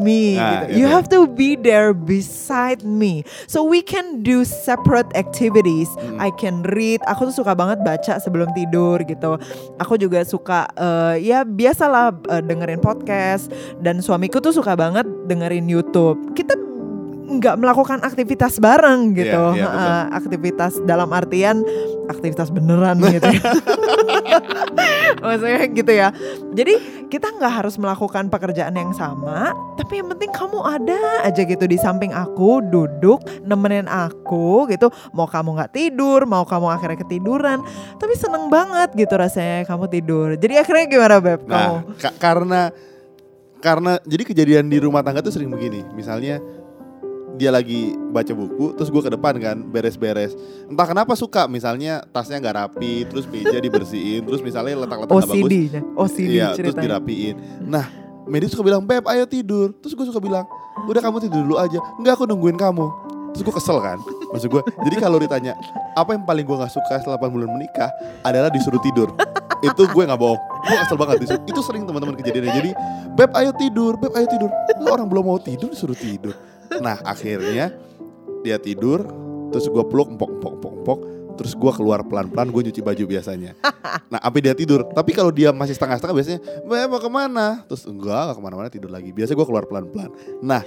me 0.00 0.40
Nah, 0.40 0.64
gitu. 0.64 0.80
You 0.80 0.86
itu. 0.88 0.94
have 0.96 1.06
to 1.12 1.20
be 1.28 1.60
there 1.60 1.92
beside 1.92 2.80
me. 2.80 3.20
So 3.44 3.60
we 3.60 3.84
can 3.84 4.24
do 4.24 4.48
separate 4.48 5.12
activities. 5.12 5.92
Hmm. 6.00 6.16
I 6.16 6.32
can 6.40 6.64
read. 6.72 7.04
Aku 7.04 7.28
tuh 7.28 7.36
suka 7.44 7.52
banget 7.52 7.84
baca 7.84 8.16
sebelum 8.16 8.48
tidur 8.56 9.04
gitu. 9.04 9.36
Aku 9.76 10.00
juga 10.00 10.24
suka 10.24 10.72
eh, 10.72 11.28
ya 11.28 11.44
biasalah 11.44 12.16
eh, 12.32 12.42
dengerin 12.42 12.80
podcast 12.80 13.52
dan 13.84 14.00
suamiku 14.00 14.40
tuh 14.40 14.56
suka 14.56 14.72
banget 14.72 15.04
dengerin 15.28 15.68
YouTube. 15.68 16.32
Kita 16.32 16.65
nggak 17.28 17.56
melakukan 17.56 17.98
aktivitas 18.00 18.56
bareng 18.56 19.12
gitu. 19.12 19.42
Iya, 19.52 19.58
iya, 19.58 19.66
betul. 19.66 19.90
Eh, 19.90 20.04
aktivitas 20.14 20.72
dalam 20.82 21.10
artian 21.10 21.60
aktivitas 22.06 22.48
beneran 22.48 23.02
gitu. 23.10 23.26
ya. 23.26 23.50
Maksudnya 25.18 25.58
gitu 25.68 25.92
ya. 25.92 26.08
Jadi 26.52 26.74
kita 27.06 27.30
nggak 27.32 27.52
harus 27.56 27.74
melakukan 27.76 28.26
pekerjaan 28.26 28.72
yang 28.72 28.90
sama, 28.90 29.50
tapi 29.74 29.98
yang 29.98 30.08
penting 30.08 30.30
kamu 30.30 30.58
ada 30.60 30.98
aja 31.22 31.42
gitu 31.42 31.64
di 31.64 31.74
samping 31.76 32.10
aku, 32.10 32.62
duduk 32.62 33.18
nemenin 33.42 33.86
aku 33.86 34.66
gitu. 34.68 34.86
Mau 35.10 35.26
kamu 35.26 35.56
nggak 35.56 35.72
tidur, 35.72 36.24
mau 36.24 36.42
kamu 36.42 36.66
akhirnya 36.68 36.98
ketiduran, 36.98 37.62
tapi 37.96 38.14
seneng 38.14 38.46
banget 38.46 38.94
gitu 38.94 39.14
rasanya 39.14 39.62
kamu 39.64 39.84
tidur. 39.88 40.26
Jadi 40.34 40.54
akhirnya 40.56 40.84
gimana 40.86 41.16
beb? 41.18 41.40
Kamu? 41.42 41.50
Nah, 41.50 41.82
ka- 41.96 42.16
karena 42.16 42.60
karena 43.56 43.98
jadi 44.02 44.22
kejadian 44.24 44.66
di 44.66 44.78
rumah 44.78 45.00
tangga 45.00 45.20
tuh 45.20 45.32
sering 45.32 45.48
begini. 45.48 45.82
Misalnya 45.90 46.38
dia 47.36 47.52
lagi 47.52 47.92
baca 48.10 48.32
buku, 48.32 48.74
terus 48.80 48.88
gue 48.88 49.02
ke 49.04 49.12
depan 49.12 49.36
kan 49.36 49.56
beres-beres. 49.60 50.32
Entah 50.66 50.88
kenapa 50.88 51.12
suka, 51.12 51.44
misalnya 51.46 52.00
tasnya 52.10 52.40
nggak 52.40 52.56
rapi, 52.56 53.04
terus 53.06 53.28
meja 53.28 53.60
dibersihin, 53.60 54.24
terus 54.24 54.40
misalnya 54.40 54.88
letak-letak 54.88 55.12
nggak 55.12 55.30
bagus, 55.30 55.52
OCD 55.94 56.24
iya, 56.32 56.56
terus 56.56 56.72
ceritanya. 56.72 56.84
dirapiin. 56.96 57.36
Nah, 57.68 57.86
Medi 58.26 58.50
suka 58.50 58.66
bilang 58.66 58.82
beb, 58.82 59.06
ayo 59.06 59.22
tidur. 59.22 59.70
Terus 59.78 59.94
gue 59.94 60.06
suka 60.10 60.18
bilang, 60.18 60.42
udah 60.90 60.98
kamu 60.98 61.22
tidur 61.22 61.46
dulu 61.46 61.62
aja. 61.62 61.78
Enggak, 61.94 62.18
aku 62.18 62.26
nungguin 62.26 62.58
kamu. 62.58 62.86
Terus 63.30 63.42
gue 63.46 63.54
kesel 63.54 63.78
kan, 63.78 64.02
maksud 64.34 64.48
gue. 64.50 64.62
Jadi 64.82 64.96
kalau 64.98 65.20
ditanya 65.22 65.54
apa 65.94 66.16
yang 66.16 66.26
paling 66.26 66.42
gue 66.42 66.56
nggak 66.56 66.72
suka 66.72 66.98
setelah 66.98 67.20
8 67.20 67.30
bulan 67.30 67.52
menikah 67.54 67.92
adalah 68.26 68.50
disuruh 68.50 68.82
tidur. 68.82 69.14
itu 69.62 69.82
gue 69.86 70.02
nggak 70.02 70.18
bohong. 70.18 70.40
Gue 70.66 70.76
kesel 70.82 70.96
banget 70.98 71.16
disuruh. 71.22 71.42
Itu 71.46 71.60
sering 71.62 71.86
teman-teman 71.86 72.18
kejadiannya. 72.18 72.52
Jadi 72.58 72.70
beb, 73.14 73.30
ayo 73.38 73.50
tidur, 73.54 73.94
beb, 73.94 74.12
ayo 74.18 74.26
tidur. 74.26 74.50
Lah, 74.82 74.90
orang 74.98 75.06
belum 75.06 75.22
mau 75.22 75.38
tidur 75.38 75.70
disuruh 75.70 75.94
tidur. 75.94 76.34
Nah 76.78 77.00
akhirnya 77.02 77.72
dia 78.40 78.56
tidur, 78.56 79.06
terus 79.50 79.66
gue 79.66 79.84
peluk 79.86 80.12
empok 80.12 80.30
empok 80.38 80.52
empok 80.58 80.72
empok, 80.82 80.98
terus 81.34 81.52
gue 81.52 81.72
keluar 81.74 82.00
pelan 82.02 82.30
pelan 82.30 82.48
gue 82.48 82.62
nyuci 82.70 82.80
baju 82.80 83.04
biasanya. 83.06 83.52
Nah 84.06 84.22
sampai 84.22 84.38
dia 84.38 84.54
tidur. 84.54 84.86
Tapi 84.86 85.10
kalau 85.10 85.34
dia 85.34 85.50
masih 85.50 85.74
setengah 85.74 85.98
setengah 85.98 86.14
biasanya, 86.14 86.40
Mbak 86.62 86.86
mau 86.86 87.00
ke 87.02 87.10
mana? 87.10 87.46
Terus 87.66 87.90
enggak, 87.90 88.22
enggak 88.22 88.36
ke 88.38 88.42
mana-mana 88.44 88.68
tidur 88.70 88.90
lagi. 88.92 89.10
Biasanya 89.10 89.34
gue 89.34 89.46
keluar 89.48 89.64
pelan 89.66 89.86
pelan. 89.90 90.10
Nah 90.38 90.62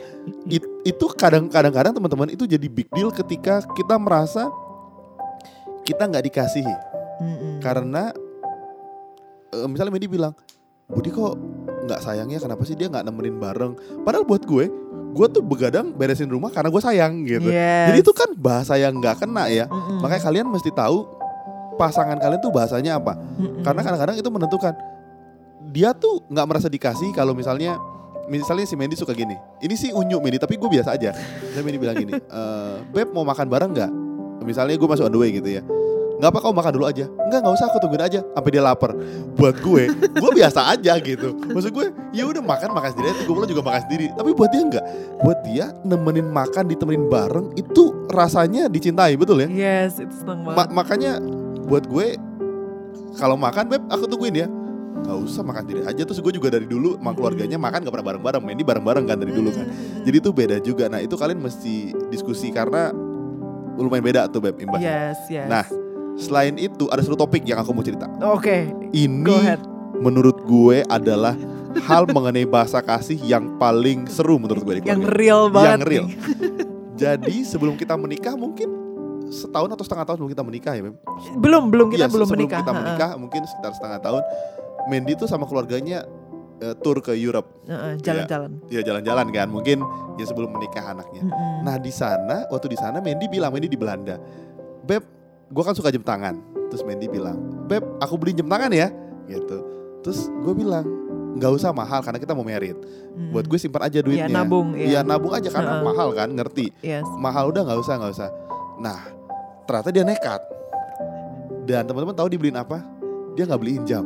it- 0.50 0.68
itu 0.84 1.06
kadang 1.15 1.48
kadang 1.48 1.72
kadang 1.72 1.94
teman-teman 1.96 2.32
itu 2.32 2.44
jadi 2.44 2.68
big 2.68 2.91
deal 2.91 3.12
ketika 3.12 3.63
kita 3.72 3.96
merasa 3.96 4.51
kita 5.84 6.06
nggak 6.06 6.25
dikasihi 6.25 6.75
Mm-mm. 7.20 7.53
karena 7.60 8.13
eh, 9.50 9.68
misalnya 9.68 9.89
Medi 9.89 10.06
bilang 10.06 10.34
Budi 10.86 11.10
kok 11.10 11.34
nggak 11.89 12.05
sayangnya 12.05 12.38
kenapa 12.38 12.62
sih 12.69 12.77
dia 12.77 12.86
nggak 12.86 13.01
nemenin 13.10 13.41
bareng? 13.41 13.74
Padahal 14.05 14.22
buat 14.24 14.46
gue 14.46 14.69
gue 15.10 15.27
tuh 15.34 15.41
begadang 15.41 15.89
beresin 15.89 16.29
rumah 16.29 16.53
karena 16.53 16.69
gue 16.69 16.81
sayang 16.86 17.25
gitu. 17.25 17.50
Yes. 17.50 17.89
jadi 17.89 18.00
itu 18.05 18.13
kan 18.13 18.29
bahasa 18.38 18.77
yang 18.77 18.93
nggak 19.01 19.25
kena 19.25 19.50
ya. 19.50 19.65
Mm-mm. 19.65 20.05
makanya 20.05 20.22
kalian 20.29 20.46
mesti 20.46 20.69
tahu 20.69 21.10
pasangan 21.81 22.22
kalian 22.22 22.38
tuh 22.38 22.53
bahasanya 22.53 23.01
apa. 23.01 23.17
Mm-mm. 23.17 23.65
karena 23.65 23.81
kadang-kadang 23.81 24.15
itu 24.22 24.29
menentukan. 24.29 24.74
Dia 25.74 25.98
tuh 25.98 26.22
nggak 26.29 26.46
merasa 26.46 26.69
dikasih 26.69 27.10
kalau 27.17 27.34
misalnya 27.34 27.81
misalnya 28.29 28.69
si 28.69 28.77
Mendy 28.77 28.93
suka 28.93 29.17
gini 29.17 29.34
ini 29.65 29.74
sih 29.74 29.89
unyu 29.89 30.22
Mendy 30.22 30.38
tapi 30.38 30.62
gue 30.62 30.69
biasa 30.69 30.93
aja. 30.93 31.17
Misalnya 31.17 31.65
Mendy 31.65 31.79
bilang 31.81 31.98
gini 31.98 32.13
"Eh, 32.13 32.75
beb 32.93 33.10
mau 33.10 33.25
makan 33.25 33.50
bareng 33.50 33.74
nggak? 33.74 33.91
Misalnya 34.46 34.77
gue 34.77 34.88
masuk 34.88 35.10
on 35.10 35.13
the 35.13 35.19
way 35.19 35.34
gitu 35.34 35.50
ya 35.58 35.65
nggak 36.19 36.29
apa 36.29 36.39
kau 36.43 36.51
makan 36.51 36.71
dulu 36.75 36.85
aja. 36.85 37.07
Nggak 37.07 37.39
nggak 37.39 37.53
usah 37.55 37.65
aku 37.71 37.79
tungguin 37.79 38.03
aja. 38.03 38.19
Sampai 38.21 38.51
dia 38.51 38.59
lapar. 38.59 38.91
Buat 39.39 39.55
gue 39.63 39.83
gue 39.89 40.31
biasa 40.35 40.59
aja 40.67 40.93
gitu. 40.99 41.31
Maksud 41.47 41.71
gue 41.71 41.85
ya 42.11 42.27
udah 42.27 42.43
makan 42.43 42.75
makan 42.75 42.89
sendiri 42.91 43.09
gue 43.23 43.31
pulang 43.31 43.47
juga 43.47 43.63
makan 43.63 43.81
sendiri. 43.88 44.11
Tapi 44.11 44.29
buat 44.35 44.49
dia 44.51 44.61
nggak. 44.67 44.85
Buat 45.23 45.39
dia 45.47 45.65
nemenin 45.88 46.27
makan 46.27 46.63
ditemenin 46.67 47.07
bareng 47.07 47.55
itu 47.55 47.83
rasanya 48.11 48.67
dicintai 48.67 49.15
betul 49.15 49.39
ya? 49.39 49.47
Yes, 49.47 49.97
itu 49.97 50.11
seneng 50.11 50.43
Ma- 50.43 50.67
banget. 50.67 50.75
makanya 50.75 51.11
buat 51.65 51.88
gue 51.88 52.19
kalau 53.15 53.39
makan 53.39 53.65
beb 53.71 53.83
aku 53.88 54.03
tungguin 54.05 54.43
ya. 54.43 54.47
Nggak 54.99 55.17
usah 55.23 55.41
makan 55.47 55.61
sendiri 55.63 55.81
aja. 55.88 56.01
Terus 56.03 56.19
gue 56.19 56.33
juga 56.35 56.51
dari 56.51 56.67
dulu 56.67 56.99
sama 56.99 57.15
keluarganya 57.15 57.55
makan 57.55 57.88
gak 57.88 57.93
pernah 57.95 58.07
bareng-bareng. 58.11 58.43
Mendy 58.43 58.63
bareng-bareng 58.67 59.05
kan 59.07 59.15
dari 59.15 59.31
dulu 59.31 59.55
kan. 59.55 59.71
Jadi 60.03 60.15
itu 60.19 60.29
beda 60.35 60.59
juga. 60.59 60.91
Nah 60.91 60.99
itu 60.99 61.15
kalian 61.15 61.39
mesti 61.39 61.95
diskusi 62.11 62.51
karena 62.51 62.91
lumayan 63.79 64.03
beda 64.03 64.27
tuh 64.27 64.43
beb 64.43 64.59
imbasnya. 64.59 65.15
Yes, 65.15 65.19
yes. 65.31 65.47
Nah, 65.47 65.63
selain 66.19 66.53
itu 66.55 66.85
ada 66.88 66.99
satu 66.99 67.15
topik 67.17 67.41
yang 67.43 67.57
aku 67.57 67.71
mau 67.71 67.81
cerita 67.81 68.05
Oke, 68.27 68.67
ini 68.91 69.23
go 69.23 69.33
ahead. 69.33 69.63
menurut 69.95 70.35
gue 70.41 70.83
adalah 70.85 71.33
hal 71.81 72.03
mengenai 72.05 72.43
bahasa 72.43 72.79
kasih 72.79 73.15
yang 73.17 73.55
paling 73.55 74.03
seru 74.05 74.35
menurut 74.35 74.61
gue 74.61 74.73
di 74.75 74.81
Yang 74.83 74.99
keluarga. 75.01 75.15
real 75.15 75.41
banget. 75.47 75.69
yang 75.69 75.81
real 75.81 76.05
jadi 77.01 77.35
sebelum 77.41 77.73
kita 77.73 77.95
menikah 77.95 78.35
mungkin 78.35 78.67
setahun 79.29 79.69
atau 79.69 79.83
setengah 79.83 80.03
tahun 80.03 80.17
sebelum 80.17 80.33
kita 80.33 80.43
menikah 80.43 80.73
ya 80.73 80.81
Belum, 81.35 81.69
belum 81.69 81.88
kita 81.89 82.01
Iya, 82.01 82.07
belum 82.09 82.25
sebelum 82.25 82.39
menikah. 82.43 82.59
kita 82.59 82.71
menikah 82.73 83.09
mungkin 83.15 83.41
sekitar 83.45 83.71
setengah 83.71 83.99
tahun. 83.99 84.21
Mandy 84.88 85.13
tuh 85.13 85.29
sama 85.29 85.45
keluarganya 85.45 86.01
eh, 86.57 86.73
tour 86.75 86.97
ke 86.97 87.13
Europe, 87.13 87.45
Jalan-jalan. 88.01 88.57
ya 88.67 88.81
jalan-jalan 88.81 89.29
kan, 89.29 89.47
mungkin 89.47 89.85
ya 90.17 90.25
sebelum 90.25 90.49
menikah 90.49 90.81
anaknya. 90.89 91.21
Mm-mm. 91.21 91.61
Nah 91.61 91.77
di 91.77 91.88
sana, 91.89 92.49
waktu 92.49 92.67
di 92.67 92.75
sana 92.75 92.97
Mandy 92.97 93.29
bilang, 93.29 93.53
Mandy 93.53 93.69
di 93.69 93.77
Belanda, 93.77 94.17
beb, 94.81 95.05
gue 95.50 95.63
kan 95.65 95.74
suka 95.74 95.89
jam 95.89 96.06
tangan. 96.06 96.38
Terus 96.70 96.86
Mandy 96.86 97.10
bilang, 97.10 97.65
beb, 97.65 97.82
aku 97.98 98.13
beli 98.15 98.38
jam 98.38 98.46
tangan 98.46 98.70
ya, 98.70 98.94
gitu. 99.25 99.58
Terus 100.06 100.29
gue 100.46 100.53
bilang, 100.53 100.86
nggak 101.34 101.51
usah 101.58 101.74
mahal 101.74 102.06
karena 102.06 102.22
kita 102.22 102.38
mau 102.38 102.46
merit. 102.46 102.77
Mm. 103.18 103.34
Buat 103.34 103.46
gue 103.50 103.58
simpan 103.58 103.89
aja 103.89 104.00
duitnya. 104.06 104.29
Iya, 104.29 104.38
nabung, 104.38 104.68
iya. 104.77 104.86
Iya 104.86 105.00
nabung 105.01 105.34
aja 105.34 105.50
karena 105.50 105.82
Ha-ha. 105.82 105.86
mahal 105.86 106.10
kan, 106.13 106.29
ngerti. 106.29 106.70
Yes. 106.86 107.06
Mahal 107.18 107.50
udah 107.50 107.62
nggak 107.65 107.79
usah, 107.82 107.96
nggak 107.98 108.13
usah. 108.13 108.29
Nah 108.77 109.00
ternyata 109.65 109.89
dia 109.89 110.03
nekat. 110.06 110.41
Dan 111.65 111.86
teman-teman 111.86 112.18
tahu 112.18 112.29
dibeliin 112.34 112.58
apa? 112.58 112.82
Dia 113.38 113.46
nggak 113.46 113.62
beliin 113.62 113.84
jam. 113.86 114.06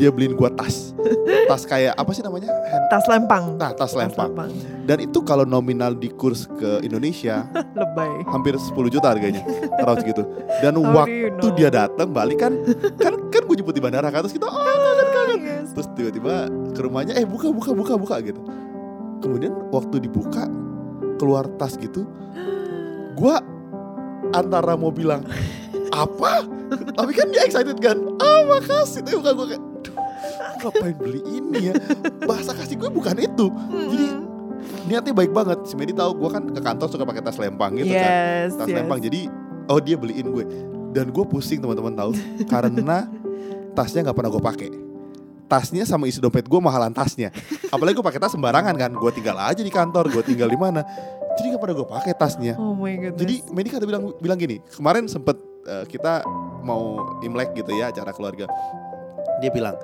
Dia 0.00 0.08
beliin 0.08 0.32
gua 0.32 0.48
tas. 0.48 0.96
Tas 1.44 1.68
kayak 1.68 1.92
apa 1.92 2.08
sih 2.10 2.24
namanya? 2.24 2.48
Hand, 2.48 2.88
Tas 2.88 3.04
lempang. 3.04 3.44
nah, 3.60 3.76
tas 3.76 3.92
Tas 3.92 4.00
lempang. 4.00 4.48
Dan 4.88 5.04
itu 5.04 5.20
kalau 5.20 5.44
nominal 5.44 5.92
di 5.92 6.08
kurs 6.08 6.48
ke 6.48 6.80
Indonesia 6.80 7.44
Lebay. 7.78 8.24
hampir 8.26 8.56
10 8.56 8.72
juta 8.88 9.12
harganya. 9.12 9.44
Around 9.78 10.00
segitu. 10.00 10.24
Dan 10.58 10.80
How 10.80 11.04
waktu 11.04 11.28
you 11.28 11.30
know? 11.36 11.52
dia 11.52 11.68
datang 11.68 12.08
balik 12.10 12.40
kan 12.40 12.56
kan 12.96 13.12
kan 13.28 13.42
gue 13.44 13.54
jemput 13.54 13.76
di 13.76 13.84
bandara 13.84 14.08
kan 14.08 14.24
terus 14.24 14.32
kita 14.32 14.48
oh 14.48 14.56
kangen 14.56 15.08
kangen. 15.12 15.38
Yes. 15.44 15.68
Terus 15.76 15.86
tiba-tiba 15.92 16.48
ke 16.72 16.80
rumahnya 16.80 17.12
eh 17.14 17.28
buka 17.28 17.52
buka 17.52 17.76
buka 17.76 17.94
buka 18.00 18.16
gitu. 18.24 18.40
Kemudian 19.20 19.52
waktu 19.68 20.00
dibuka 20.00 20.48
keluar 21.20 21.44
tas 21.60 21.76
gitu 21.76 22.08
gua 23.12 23.44
antara 24.32 24.72
mau 24.72 24.88
bilang 24.88 25.20
apa 25.92 26.48
tapi 26.96 27.12
kan 27.12 27.28
dia 27.28 27.44
excited 27.44 27.76
kan 27.76 28.00
ah 28.16 28.40
makasih 28.48 29.04
tapi 29.04 29.20
bukan 29.20 29.32
gue 29.36 29.46
kayak 29.52 29.60
"Duh, 29.60 29.69
ngapain 30.60 30.96
beli 30.96 31.20
ini 31.26 31.72
ya? 31.72 31.74
Bahasa 32.28 32.52
kasih 32.52 32.76
gue 32.76 32.90
bukan 32.92 33.16
itu. 33.16 33.46
Jadi 33.70 34.06
Mm-mm. 34.12 34.86
niatnya 34.86 35.12
baik 35.16 35.32
banget. 35.32 35.64
Si 35.64 35.74
Medi 35.74 35.96
tahu 35.96 36.14
gue 36.20 36.30
kan 36.30 36.42
ke 36.44 36.60
kantor 36.60 36.86
suka 36.92 37.04
pakai 37.08 37.22
tas 37.24 37.40
lempang 37.40 37.74
gitu 37.80 37.90
kan. 37.90 38.12
Yes, 38.12 38.54
tas 38.54 38.68
yes. 38.68 38.76
lempang 38.76 39.00
jadi 39.00 39.26
oh 39.72 39.80
dia 39.80 39.96
beliin 39.96 40.28
gue. 40.28 40.44
Dan 40.90 41.14
gue 41.14 41.24
pusing 41.24 41.62
teman-teman 41.62 41.94
tahu. 41.94 42.12
Karena 42.46 43.08
tasnya 43.72 44.10
nggak 44.10 44.16
pernah 44.16 44.30
gue 44.30 44.42
pakai. 44.42 44.70
Tasnya 45.50 45.82
sama 45.82 46.06
isi 46.06 46.22
dompet 46.22 46.46
gue 46.46 46.60
mahalan 46.62 46.94
tasnya. 46.94 47.34
Apalagi 47.74 47.98
gue 47.98 48.06
pakai 48.06 48.20
tas 48.22 48.30
sembarangan 48.34 48.74
kan. 48.76 48.90
Gue 48.94 49.10
tinggal 49.10 49.34
aja 49.38 49.62
di 49.62 49.72
kantor 49.72 50.12
gue 50.12 50.22
tinggal 50.22 50.46
di 50.46 50.58
mana. 50.58 50.86
Jadi 51.38 51.56
nggak 51.56 51.62
pernah 51.62 51.76
gue 51.78 51.88
pakai 51.88 52.12
tasnya. 52.14 52.54
Oh 52.58 52.74
my 52.74 52.94
goodness. 52.98 53.18
jadi 53.18 53.34
Medi 53.54 53.68
kata 53.70 53.86
bilang 53.86 54.12
bilang 54.18 54.38
gini 54.38 54.58
kemarin 54.66 55.06
sempet 55.06 55.38
eh, 55.66 55.86
kita 55.86 56.26
mau 56.66 57.16
imlek 57.22 57.54
gitu 57.54 57.70
ya 57.74 57.90
acara 57.94 58.10
keluarga. 58.10 58.50
Dia 59.40 59.50
bilang 59.54 59.78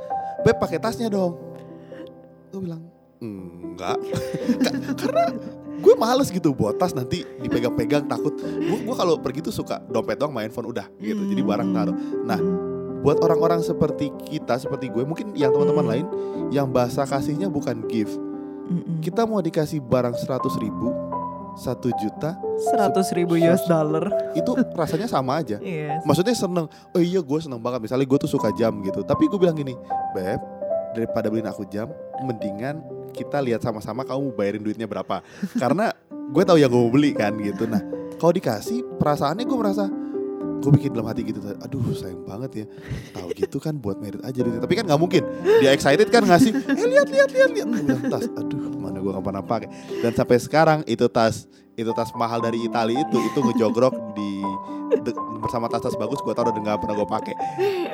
beb 0.47 0.57
pakai 0.57 0.79
tasnya 0.79 1.11
dong. 1.11 1.35
Gue 2.49 2.61
bilang 2.62 2.87
enggak. 3.19 3.99
Ka- 4.62 4.79
karena 4.95 5.25
gue 5.76 5.95
males 5.97 6.31
gitu 6.31 6.53
buat 6.53 6.76
tas 6.76 6.95
nanti 6.95 7.26
dipegang-pegang 7.37 8.07
takut. 8.07 8.31
Gue 8.38 8.79
gue 8.79 8.95
kalau 8.95 9.19
pergi 9.19 9.43
tuh 9.43 9.50
suka 9.53 9.83
dompet 9.85 10.15
doang 10.15 10.31
main 10.31 10.49
phone 10.49 10.71
udah 10.71 10.87
gitu. 10.97 11.26
Jadi 11.26 11.43
barang 11.43 11.71
taruh. 11.73 11.97
Nah 12.23 12.38
buat 12.97 13.19
orang-orang 13.19 13.61
seperti 13.61 14.15
kita 14.25 14.57
seperti 14.57 14.87
gue 14.87 15.03
mungkin 15.03 15.35
yang 15.35 15.50
teman-teman 15.50 15.83
Hmm. 15.83 15.93
lain 15.93 16.07
yang 16.49 16.67
bahasa 16.67 17.03
kasihnya 17.03 17.47
bukan 17.47 17.83
gift. 17.85 18.15
Mm-mm. 18.67 18.99
kita 18.99 19.23
mau 19.23 19.38
dikasih 19.38 19.79
barang 19.79 20.19
100 20.19 20.26
ribu 20.59 20.91
satu 21.56 21.88
juta 21.96 22.36
100 22.72 23.16
ribu 23.16 23.40
US 23.40 23.64
dollar. 23.64 24.12
itu 24.36 24.52
rasanya 24.76 25.08
sama 25.08 25.40
aja. 25.40 25.58
Iya. 25.66 25.98
Maksudnya 26.06 26.36
seneng, 26.36 26.68
oh 26.68 27.02
iya 27.02 27.18
gue 27.18 27.38
seneng 27.40 27.58
banget. 27.58 27.88
Misalnya 27.88 28.06
gue 28.06 28.18
tuh 28.22 28.30
suka 28.30 28.52
jam 28.54 28.76
gitu. 28.84 29.02
Tapi 29.02 29.26
gue 29.26 29.38
bilang 29.40 29.56
gini, 29.56 29.75
beb, 30.14 30.38
daripada 30.94 31.26
beliin 31.32 31.48
aku 31.48 31.66
jam, 31.66 31.90
mendingan 32.22 32.80
kita 33.16 33.40
lihat 33.40 33.64
sama-sama 33.64 34.04
kamu 34.04 34.30
mau 34.30 34.32
bayarin 34.36 34.62
duitnya 34.62 34.86
berapa. 34.86 35.25
Karena 35.62 35.90
gue 36.06 36.42
tahu 36.44 36.60
yang 36.60 36.70
gue 36.70 36.80
mau 36.80 36.92
beli 36.92 37.16
kan 37.16 37.34
gitu. 37.40 37.66
Nah, 37.66 37.82
kalau 38.20 38.32
dikasih 38.36 38.84
perasaannya 39.00 39.44
gue 39.48 39.58
merasa 39.58 39.84
gue 40.56 40.70
bikin 40.72 40.90
dalam 40.96 41.06
hati 41.06 41.22
gitu 41.22 41.38
aduh 41.62 41.94
sayang 41.94 42.25
banget 42.25 42.64
ya 42.64 42.66
tahu 43.12 43.28
gitu 43.36 43.60
kan 43.60 43.76
buat 43.76 44.00
merit 44.00 44.18
aja 44.25 44.40
duitnya 44.40 44.62
tapi 44.64 44.75
kan 44.75 44.84
nggak 44.88 44.98
mungkin 44.98 45.22
dia 45.62 45.70
excited 45.70 46.08
kan 46.08 46.25
ngasih 46.25 46.50
eh 46.50 46.86
lihat 46.90 47.06
lihat 47.12 47.30
lihat 47.30 47.50
lihat 47.54 47.68
bilang, 47.70 48.02
tas 48.08 48.26
aduh 48.34 48.75
gue 49.06 49.12
kapan 49.14 49.38
pakai. 49.46 49.68
Dan 50.02 50.10
sampai 50.10 50.38
sekarang 50.42 50.78
itu 50.90 51.06
tas 51.06 51.46
itu 51.76 51.90
tas 51.94 52.10
mahal 52.16 52.42
dari 52.42 52.58
Italia 52.66 53.04
itu 53.04 53.18
itu 53.20 53.38
ngejogrok 53.38 53.94
di 54.16 54.30
de- 55.06 55.18
bersama 55.44 55.68
tas-tas 55.70 55.94
bagus 55.94 56.18
gue 56.25 56.32
tau 56.34 56.48
udah 56.48 56.56
nggak 56.58 56.78
pernah 56.82 56.94
gue 56.98 57.08
pakai. 57.08 57.34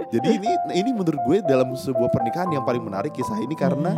Jadi 0.08 0.28
ini 0.40 0.48
ini 0.72 0.90
menurut 0.94 1.20
gue 1.28 1.38
dalam 1.44 1.74
sebuah 1.76 2.08
pernikahan 2.08 2.48
yang 2.54 2.64
paling 2.64 2.80
menarik 2.80 3.12
kisah 3.12 3.36
ini 3.42 3.52
karena 3.52 3.92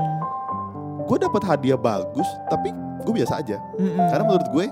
gue 1.05 1.19
dapat 1.21 1.43
hadiah 1.45 1.79
bagus 1.79 2.27
tapi 2.51 2.75
gue 3.05 3.13
biasa 3.15 3.45
aja. 3.45 3.61
Karena 3.79 4.25
menurut 4.25 4.49
gue 4.51 4.67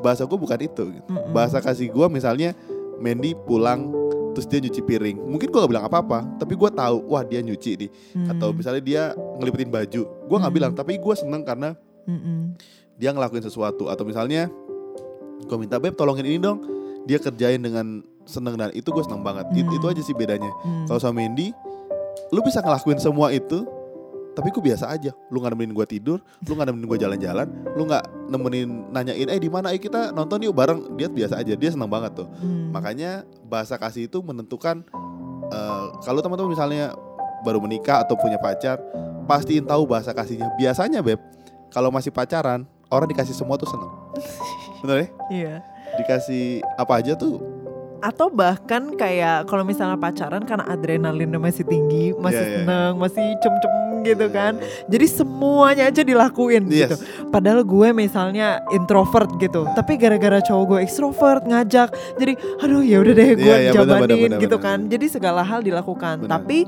bahasa 0.00 0.24
gue 0.24 0.38
bukan 0.38 0.58
itu 0.62 0.84
gitu. 0.96 1.08
Bahasa 1.34 1.58
kasih 1.60 1.90
gue 1.90 2.06
misalnya 2.08 2.56
Mandy 3.02 3.34
pulang 3.34 3.90
terus 4.34 4.44
dia 4.44 4.58
nyuci 4.58 4.80
piring 4.80 5.16
mungkin 5.16 5.46
gue 5.46 5.56
gak 5.56 5.70
bilang 5.70 5.86
apa-apa 5.86 6.26
tapi 6.36 6.52
gue 6.52 6.66
tahu 6.68 6.96
wah 7.06 7.22
dia 7.22 7.38
nyuci 7.38 7.72
nih 7.78 7.90
Mm. 8.12 8.28
atau 8.30 8.50
misalnya 8.50 8.82
dia 8.82 9.02
ngelipetin 9.38 9.70
baju 9.70 10.02
gue 10.04 10.36
nggak 10.36 10.44
Hmm. 10.44 10.52
bilang 10.52 10.72
tapi 10.72 10.98
gue 10.98 11.14
seneng 11.14 11.40
karena 11.40 11.78
Mm-mm. 12.04 12.58
dia 12.94 13.10
ngelakuin 13.10 13.40
sesuatu 13.40 13.86
atau 13.86 14.02
misalnya 14.02 14.50
gue 15.40 15.56
minta 15.56 15.78
beb 15.78 15.94
tolongin 15.94 16.26
ini 16.26 16.38
dong 16.38 16.58
dia 17.02 17.16
kerjain 17.16 17.58
dengan 17.58 18.02
seneng 18.24 18.56
dan 18.56 18.72
itu 18.72 18.86
gue 18.86 19.02
seneng 19.02 19.20
banget 19.20 19.46
Hmm. 19.46 19.70
itu 19.70 19.86
aja 19.86 20.00
sih 20.00 20.12
bedanya 20.12 20.50
Mm. 20.60 20.84
kalau 20.84 20.98
sama 20.98 21.18
Mandy 21.18 21.54
lu 22.28 22.40
bisa 22.40 22.58
ngelakuin 22.58 22.98
semua 22.98 23.30
itu 23.30 23.62
tapi 24.34 24.50
gue 24.50 24.60
biasa 24.60 24.90
aja. 24.90 25.14
Lu 25.30 25.38
nggak 25.38 25.54
nemenin 25.54 25.72
gue 25.72 25.86
tidur 25.86 26.18
lu 26.44 26.52
nggak 26.52 26.66
nemenin 26.68 26.86
gue 26.90 26.98
jalan-jalan 26.98 27.46
lu 27.78 27.82
nggak 27.86 28.04
nemenin 28.28 28.68
nanyain 28.90 29.28
eh 29.30 29.38
di 29.38 29.48
mana? 29.48 29.70
Eh 29.70 29.78
kita 29.78 30.10
nonton 30.10 30.42
yuk 30.42 30.52
bareng. 30.52 30.98
Dia 30.98 31.06
biasa 31.06 31.38
aja 31.38 31.54
dia 31.54 31.70
seneng 31.70 31.88
banget 31.88 32.18
tuh. 32.18 32.28
Mm. 32.42 32.74
makanya 32.74 33.10
bahasa 33.46 33.78
kasih 33.78 34.10
itu 34.10 34.18
menentukan 34.20 34.82
eh, 35.48 35.86
kalau 36.02 36.18
teman-teman 36.18 36.50
misalnya 36.52 36.92
baru 37.46 37.62
menikah 37.62 38.02
atau 38.02 38.18
punya 38.18 38.36
pacar 38.36 38.82
pastiin 39.24 39.64
tahu 39.64 39.86
bahasa 39.86 40.10
kasihnya. 40.10 40.50
Biasanya 40.58 41.00
beb 41.00 41.22
kalau 41.70 41.88
masih 41.94 42.10
pacaran 42.10 42.66
orang 42.90 43.08
dikasih 43.10 43.34
semua 43.34 43.54
tuh 43.56 43.66
seneng 43.70 43.90
bener 44.84 44.96
ya? 44.98 45.08
Iya. 45.30 45.54
dikasih 45.94 46.58
apa 46.74 46.98
aja 46.98 47.14
tuh? 47.14 47.38
Atau 48.02 48.28
bahkan 48.28 48.92
kayak 48.98 49.48
kalau 49.48 49.64
misalnya 49.64 49.96
pacaran 49.96 50.44
karena 50.44 50.68
adrenalinnya 50.68 51.40
masih 51.40 51.64
tinggi, 51.64 52.12
masih 52.12 52.36
Iya, 52.36 52.44
iya. 52.44 52.56
seneng, 52.60 52.92
masih 53.00 53.26
cem-cem 53.40 53.72
gitu 54.04 54.26
kan. 54.28 54.60
Jadi 54.86 55.06
semuanya 55.08 55.88
aja 55.88 56.04
dilakuin 56.04 56.68
Yes. 56.68 56.92
gitu. 56.92 56.96
Padahal 57.32 57.64
gue 57.64 57.88
misalnya 57.90 58.60
introvert 58.70 59.32
gitu, 59.40 59.64
tapi 59.72 59.96
gara-gara 59.96 60.38
cowok 60.38 60.64
gue 60.68 60.78
ekstrovert 60.84 61.42
ngajak, 61.42 61.88
jadi 62.14 62.32
aduh 62.60 62.84
ya 62.84 63.00
udah 63.00 63.14
deh 63.14 63.28
gue 63.34 63.42
benar, 63.42 63.72
jabanin 63.72 64.04
benar, 64.04 64.18
benar, 64.28 64.40
gitu 64.40 64.56
benar. 64.60 64.66
kan. 64.70 64.78
Jadi 64.86 65.06
segala 65.08 65.40
hal 65.42 65.64
dilakukan. 65.64 66.14
Benar. 66.22 66.30
Tapi 66.30 66.58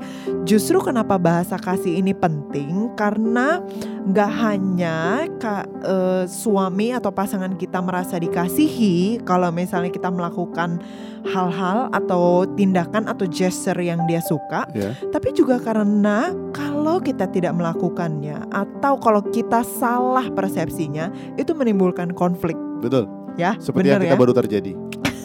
justru 0.43 0.81
kenapa 0.81 1.15
bahasa 1.15 1.55
kasih 1.55 2.01
ini 2.01 2.11
penting 2.11 2.91
karena 2.97 3.61
nggak 4.07 4.31
hanya 4.39 4.97
ka- 5.37 5.67
eh, 5.83 6.23
suami 6.25 6.91
atau 6.91 7.11
pasangan 7.11 7.53
kita 7.53 7.77
merasa 7.79 8.15
dikasihi 8.17 9.21
kalau 9.21 9.51
misalnya 9.51 9.91
kita 9.91 10.07
melakukan 10.07 10.79
hal-hal 11.27 11.91
atau 11.91 12.47
tindakan 12.55 13.03
atau 13.03 13.27
gesture 13.27 13.75
yang 13.77 14.07
dia 14.07 14.23
suka, 14.23 14.63
ya 14.71 14.95
tapi 15.11 15.35
juga 15.35 15.59
karena 15.59 16.31
kalau 16.55 17.03
kita 17.03 17.26
tidak 17.31 17.53
melakukannya 17.55 18.37
atau 18.49 18.99
kalau 18.99 19.21
kita 19.31 19.63
salah 19.65 20.27
persepsinya 20.31 21.11
itu 21.39 21.51
menimbulkan 21.53 22.11
konflik 22.15 22.55
betul 22.79 23.07
ya. 23.35 23.55
seperti 23.57 23.93
yang 23.93 24.01
kita 24.03 24.15
ya? 24.15 24.21
baru 24.21 24.33
terjadi 24.33 24.71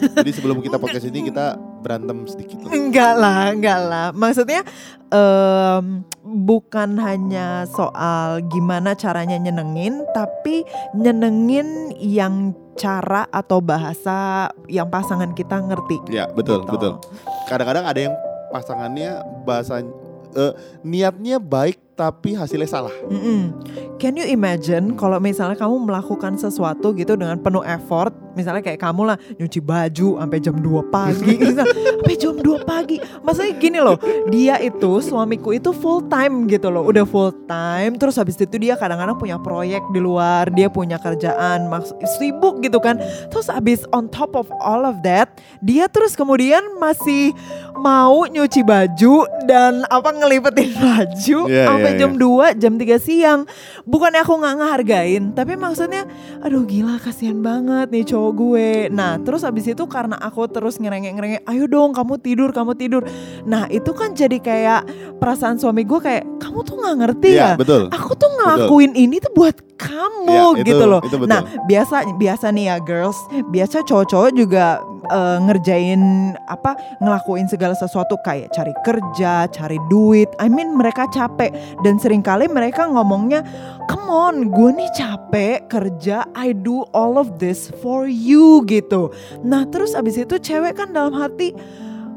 jadi 0.03 0.31
sebelum 0.35 0.59
kita 0.59 0.75
podcast 0.83 1.07
ini 1.07 1.31
kita 1.31 1.55
berantem 1.79 2.27
sedikit 2.27 2.59
lah. 2.63 2.71
Enggak 2.75 3.13
lah, 3.15 3.39
enggak 3.55 3.79
lah. 3.87 4.07
Maksudnya 4.11 4.61
em, 5.07 6.03
bukan 6.23 6.99
hanya 6.99 7.63
soal 7.71 8.43
gimana 8.51 8.99
caranya 8.99 9.39
nyenengin, 9.39 10.03
tapi 10.11 10.67
nyenengin 10.95 11.95
yang 11.99 12.51
cara 12.73 13.29
atau 13.29 13.61
bahasa 13.61 14.49
yang 14.65 14.89
pasangan 14.89 15.31
kita 15.37 15.61
ngerti. 15.61 16.09
ya 16.09 16.25
betul 16.33 16.65
Gitu. 16.65 16.73
betul 16.73 16.93
kadang-kadang 17.45 17.85
ada 17.85 17.99
yang 18.09 18.15
pasangannya 18.49 19.21
bahasa 19.45 19.85
eh, 20.33 20.53
niatnya 20.81 21.37
baik 21.37 21.77
tapi 21.93 22.33
hasilnya 22.33 22.69
salah 22.69 22.93
Mm-mm. 23.09 23.53
Can 24.01 24.19
you 24.19 24.25
imagine 24.27 24.99
kalau 24.99 25.21
misalnya 25.21 25.55
kamu 25.55 25.87
melakukan 25.87 26.35
sesuatu 26.35 26.91
gitu 26.97 27.15
dengan 27.15 27.39
penuh 27.39 27.63
effort, 27.63 28.11
misalnya 28.33 28.61
kayak 28.65 28.81
kamu 28.81 29.13
lah 29.13 29.17
nyuci 29.37 29.59
baju 29.61 30.07
sampai 30.19 30.39
jam 30.41 30.55
2 30.57 30.93
pagi, 30.93 31.33
sampai 31.57 32.15
jam 32.17 32.35
2 32.37 32.69
pagi. 32.69 32.97
Maksudnya 33.21 33.53
gini 33.57 33.79
loh, 33.79 33.97
dia 34.29 34.59
itu 34.59 35.01
suamiku 35.01 35.53
itu 35.55 35.71
full 35.71 36.05
time 36.09 36.45
gitu 36.49 36.69
loh, 36.69 36.85
udah 36.85 37.05
full 37.07 37.31
time. 37.45 37.97
Terus 37.97 38.17
habis 38.17 38.35
itu 38.37 38.55
dia 38.57 38.75
kadang-kadang 38.75 39.17
punya 39.17 39.37
proyek 39.39 39.81
di 39.93 39.99
luar, 40.01 40.49
dia 40.51 40.67
punya 40.67 40.97
kerjaan, 40.97 41.69
maks 41.69 41.93
sibuk 42.17 42.61
gitu 42.61 42.77
kan. 42.81 42.99
Terus 43.29 43.47
habis 43.49 43.85
on 43.93 44.09
top 44.09 44.33
of 44.33 44.49
all 44.61 44.83
of 44.83 45.01
that, 45.05 45.29
dia 45.61 45.87
terus 45.87 46.17
kemudian 46.17 46.61
masih 46.81 47.31
mau 47.77 48.25
nyuci 48.29 48.61
baju 48.61 49.25
dan 49.49 49.83
apa 49.89 50.09
ngelipetin 50.13 50.71
baju 50.83 51.39
Iya, 51.49 51.65
sampai 51.67 51.91
iya, 51.95 51.99
jam 51.99 52.11
2, 52.15 52.61
jam 52.61 52.73
3 52.79 52.97
siang. 53.01 53.41
Bukannya 53.83 54.21
aku 54.23 54.33
nggak 54.39 54.55
ngehargain, 54.61 55.23
tapi 55.35 55.53
maksudnya 55.59 56.07
aduh 56.39 56.63
gila 56.63 56.99
kasihan 56.99 57.39
banget 57.43 57.91
nih 57.91 58.05
cowok 58.07 58.22
gue. 58.29 58.69
Nah, 58.87 59.19
terus 59.19 59.41
habis 59.41 59.65
itu 59.65 59.83
karena 59.85 60.15
aku 60.15 60.47
terus 60.47 60.77
ngerengek-ngerengek, 60.77 61.43
ayo 61.43 61.65
dong 61.65 61.91
kamu 61.91 62.15
tidur, 62.17 62.49
kamu 62.49 62.71
tidur. 62.73 63.03
Nah, 63.43 63.67
itu 63.67 63.91
kan 63.91 64.13
jadi 64.13 64.37
kayak 64.37 64.81
perasaan 65.17 65.57
suami 65.57 65.83
gue 65.83 65.99
kayak 65.99 66.23
kamu 66.37 66.59
tuh 66.61 66.75
nggak 66.77 66.95
ngerti 66.99 67.29
Iya 67.33 67.43
ya? 67.43 67.51
betul 67.55 67.87
Aku 67.89 68.13
tuh 68.13 68.29
ngelakuin 68.29 68.93
ini 68.93 69.17
tuh 69.17 69.31
buat 69.33 69.55
kamu 69.75 70.29
Iya, 70.29 70.45
itu- 70.55 70.67
gitu 70.69 70.85
loh. 70.85 71.01
itu 71.01 71.15
betul. 71.17 71.27
Nah, 71.27 71.41
biasa 71.65 71.95
biasa 72.15 72.45
nih 72.49 72.65
ya 72.69 72.75
girls, 72.77 73.17
biasa 73.49 73.83
cowok-cowok 73.83 74.31
juga 74.31 74.79
eh, 75.03 75.37
ngerjain 75.41 75.99
apa 76.45 76.73
ngelakuin 76.99 77.43
segala 77.45 77.75
sesuatu 77.75 78.15
kayak 78.21 78.51
cari 78.51 78.71
kerja, 78.81 79.49
cari 79.49 79.75
duit. 79.85 80.31
I 80.37 80.47
mean 80.47 80.71
mereka 80.73 81.09
capek 81.09 81.51
dan 81.81 81.99
sering 81.99 82.21
kali 82.21 82.47
mereka 82.47 82.87
ngomongnya, 82.87 83.43
"Come 83.89 84.07
on, 84.07 84.35
gue 84.51 84.69
nih 84.73 84.91
capek 84.95 85.67
kerja, 85.67 86.27
I 86.33 86.55
do 86.55 86.85
all 86.95 87.19
of 87.19 87.39
this 87.41 87.71
for 87.83 88.05
you" 88.07 88.63
gitu. 88.67 89.11
Nah, 89.41 89.67
terus 89.67 89.97
abis 89.97 90.19
itu 90.19 90.35
cewek 90.39 90.79
kan 90.79 90.91
dalam 90.91 91.13
hati 91.15 91.53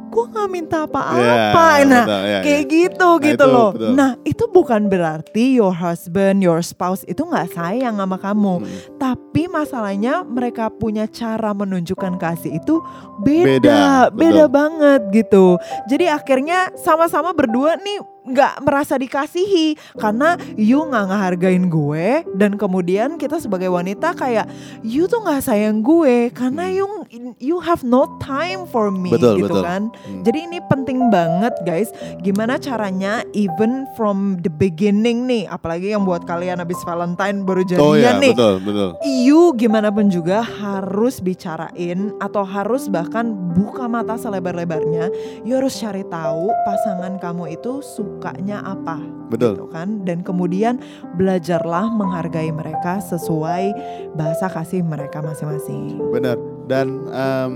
gue 0.07 0.24
nggak 0.33 0.48
minta 0.50 0.79
apa-apa. 0.87 1.68
Iya, 1.83 1.85
nah, 1.85 2.05
betul, 2.07 2.22
iya, 2.24 2.38
kayak 2.40 2.62
iya. 2.64 2.72
gitu 2.72 3.09
Nah, 3.11 3.20
gitu 3.20 3.35
itu 3.35 3.46
loh. 3.52 3.70
betul. 3.74 3.92
Nah, 3.92 4.11
itu 4.22 4.44
bukan 4.48 4.83
berarti 4.88 5.44
your 5.59 5.74
husband, 5.74 6.40
your 6.40 6.62
spouse 6.62 7.02
itu 7.11 7.20
nggak 7.20 7.52
sayang 7.52 7.98
sama 7.98 8.16
kamu. 8.16 8.62
Hmm. 8.62 8.68
Tapi 8.96 9.50
masalahnya 9.50 10.22
mereka 10.24 10.70
punya 10.72 11.05
cara 11.11 11.52
menunjukkan 11.52 12.16
kasih 12.16 12.57
itu 12.57 12.81
Beda, 13.20 13.61
beda, 13.61 13.83
beda, 14.14 14.44
betul. 14.46 14.48
banget 14.48 15.00
gitu. 15.12 15.46
Jadi 15.90 16.05
akhirnya 16.09 16.70
sama-sama 16.79 17.33
berdua 17.37 17.76
nih 17.76 17.98
nggak 18.26 18.54
merasa 18.62 18.98
dikasihi 18.98 19.78
karena 19.96 20.34
you 20.58 20.82
nggak 20.82 21.06
ngehargain 21.08 21.70
gue 21.70 22.26
dan 22.34 22.58
kemudian 22.58 23.16
kita 23.16 23.38
sebagai 23.38 23.70
wanita 23.70 24.12
kayak 24.18 24.50
you 24.82 25.06
tuh 25.06 25.22
nggak 25.22 25.42
sayang 25.42 25.80
gue 25.80 26.28
karena 26.34 26.66
you 26.68 26.86
you 27.38 27.62
have 27.62 27.86
no 27.86 28.18
time 28.18 28.66
for 28.66 28.90
me 28.90 29.14
Betul, 29.14 29.38
gitu 29.38 29.54
betul. 29.54 29.62
kan. 29.62 29.82
Hmm. 30.04 30.22
Jadi 30.26 30.38
ini 30.50 30.58
penting 30.66 31.08
banget 31.08 31.54
guys. 31.62 31.88
Gimana 32.20 32.58
caranya 32.58 33.22
even 33.32 33.86
from 33.94 34.42
the 34.42 34.50
beginning 34.50 35.24
nih, 35.30 35.46
apalagi 35.46 35.94
yang 35.94 36.02
buat 36.02 36.26
kalian 36.26 36.58
habis 36.58 36.78
Valentine 36.82 37.46
baru 37.46 37.62
jadian 37.62 37.82
oh 37.86 37.94
ya 37.94 38.18
nih. 38.18 38.34
betul 38.34 38.54
betul 38.62 38.88
You 39.06 39.54
gimana 39.54 39.88
pun 39.94 40.10
juga 40.10 40.42
harus 40.42 41.22
bicarain 41.22 42.10
atau 42.18 42.42
harus 42.42 42.90
bahkan 42.90 43.30
buka 43.54 43.86
mata 43.86 44.18
selebar-lebarnya. 44.18 45.10
You 45.46 45.62
harus 45.62 45.78
cari 45.78 46.02
tahu 46.08 46.50
pasangan 46.66 47.22
kamu 47.22 47.54
itu 47.54 47.80
sukanya 48.16 48.64
apa 48.64 48.96
betul 49.29 49.61
gitu 49.61 49.68
kan. 49.68 50.00
Dan 50.09 50.24
kemudian 50.24 50.81
belajarlah 51.20 51.92
menghargai 51.92 52.48
mereka 52.48 53.02
sesuai 53.05 53.76
bahasa 54.16 54.48
kasih 54.48 54.81
mereka 54.81 55.20
masing-masing. 55.20 56.00
benar 56.09 56.40
dan 56.64 57.05
em, 57.12 57.55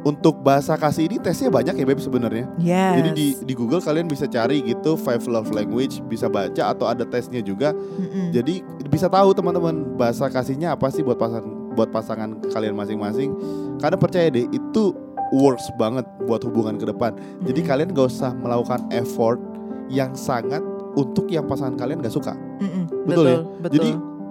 untuk 0.00 0.40
bahasa 0.40 0.80
kasih 0.80 1.12
ini 1.12 1.20
tesnya 1.20 1.52
banyak 1.52 1.76
ya 1.76 1.84
beb 1.84 2.00
sebenarnya 2.00 2.48
Yes. 2.56 2.96
Jadi 2.96 3.10
di 3.12 3.26
di 3.44 3.52
Google 3.52 3.84
kalian 3.84 4.08
bisa 4.08 4.24
cari 4.24 4.64
gitu 4.64 4.96
five 4.96 5.20
love 5.28 5.52
language 5.52 6.00
bisa 6.08 6.24
baca 6.32 6.72
atau 6.72 6.88
ada 6.88 7.04
tesnya 7.04 7.44
juga. 7.44 7.76
Mm-mm. 7.76 8.32
Jadi 8.32 8.64
bisa 8.88 9.12
tahu 9.12 9.36
teman-teman 9.36 10.00
bahasa 10.00 10.32
kasihnya 10.32 10.72
apa 10.72 10.88
sih 10.88 11.04
buat 11.04 11.20
pasangan 11.20 11.76
buat 11.76 11.92
pasangan 11.92 12.40
kalian 12.48 12.72
masing-masing. 12.74 13.36
Karena 13.76 13.96
percaya 14.00 14.32
deh 14.32 14.48
itu 14.48 14.96
works 15.32 15.70
banget 15.74 16.02
buat 16.24 16.42
hubungan 16.42 16.74
ke 16.74 16.84
depan. 16.84 17.14
Jadi 17.42 17.60
Mm. 17.60 17.66
kalian 17.66 17.88
gak 17.90 18.08
usah 18.08 18.32
melakukan 18.32 18.86
effort 18.90 19.38
yang 19.86 20.10
sangat 20.12 20.62
untuk 20.92 21.26
yang 21.26 21.44
pasangan 21.44 21.74
kalian 21.74 21.98
gak 21.98 22.10
suka. 22.10 22.34
Mm-mm, 22.58 23.06
Betul 23.06 23.26
ya? 23.26 23.38
betul. 23.58 23.72
Jadi 23.76 23.90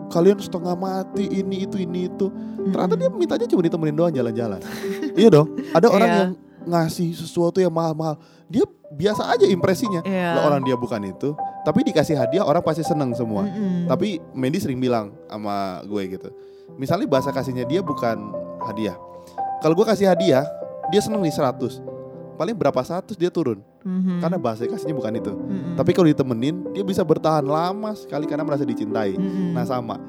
kalian 0.10 0.38
setengah 0.38 0.74
mati 0.74 1.26
ini 1.30 1.64
itu 1.64 1.78
ini 1.78 2.08
itu. 2.08 2.28
Ternyata 2.66 2.96
dia 2.96 3.08
mintanya 3.08 3.46
cuma 3.46 3.62
ditemenin 3.62 3.96
doang 3.96 4.12
jalan-jalan. 4.12 4.60
iya 5.14 5.30
dong. 5.30 5.48
Ada 5.72 5.88
orang 5.96 6.10
Iya. 6.10 6.18
yang 6.20 6.32
ngasih 6.68 7.16
sesuatu 7.16 7.58
yang 7.58 7.72
mahal-mahal. 7.72 8.20
Dia 8.46 8.66
biasa 8.90 9.30
aja 9.30 9.46
impresinya. 9.46 10.02
Iya. 10.02 10.36
Lah 10.36 10.44
orang 10.48 10.62
dia 10.62 10.76
bukan 10.76 11.00
itu, 11.06 11.32
tapi 11.62 11.86
dikasih 11.86 12.18
hadiah 12.18 12.44
orang 12.44 12.60
pasti 12.60 12.82
seneng 12.82 13.14
semua. 13.14 13.46
Mm-mm. 13.46 13.88
Tapi 13.88 14.20
Mandy 14.34 14.60
sering 14.60 14.78
bilang 14.78 15.16
sama 15.26 15.80
gue 15.86 16.04
gitu. 16.10 16.30
Misalnya 16.76 17.08
bahasa 17.08 17.30
kasihnya 17.30 17.64
dia 17.64 17.80
bukan 17.80 18.20
hadiah. 18.62 18.98
Kalau 19.60 19.76
gue 19.76 19.86
kasih 19.86 20.08
hadiah, 20.08 20.44
dia 20.90 21.02
seneng 21.02 21.22
nih 21.22 21.34
100. 21.34 21.82
Paling 22.40 22.56
berapa 22.56 22.80
100 22.80 23.20
dia 23.20 23.28
turun. 23.28 23.60
Mhm. 23.84 24.20
Karena 24.24 24.38
bahasa 24.40 24.68
kasihnya 24.68 24.96
bukan 24.96 25.14
itu. 25.20 25.32
Mm-mm. 25.32 25.76
Tapi 25.76 25.92
kalau 25.96 26.08
ditemenin, 26.08 26.72
dia 26.76 26.84
bisa 26.84 27.04
bertahan 27.04 27.44
lama 27.44 27.96
sekali 27.96 28.28
karena 28.28 28.44
merasa 28.44 28.68
dicintai. 28.68 29.16
Mm-mm. 29.16 29.56
Nah 29.56 29.64
sama. 29.68 30.00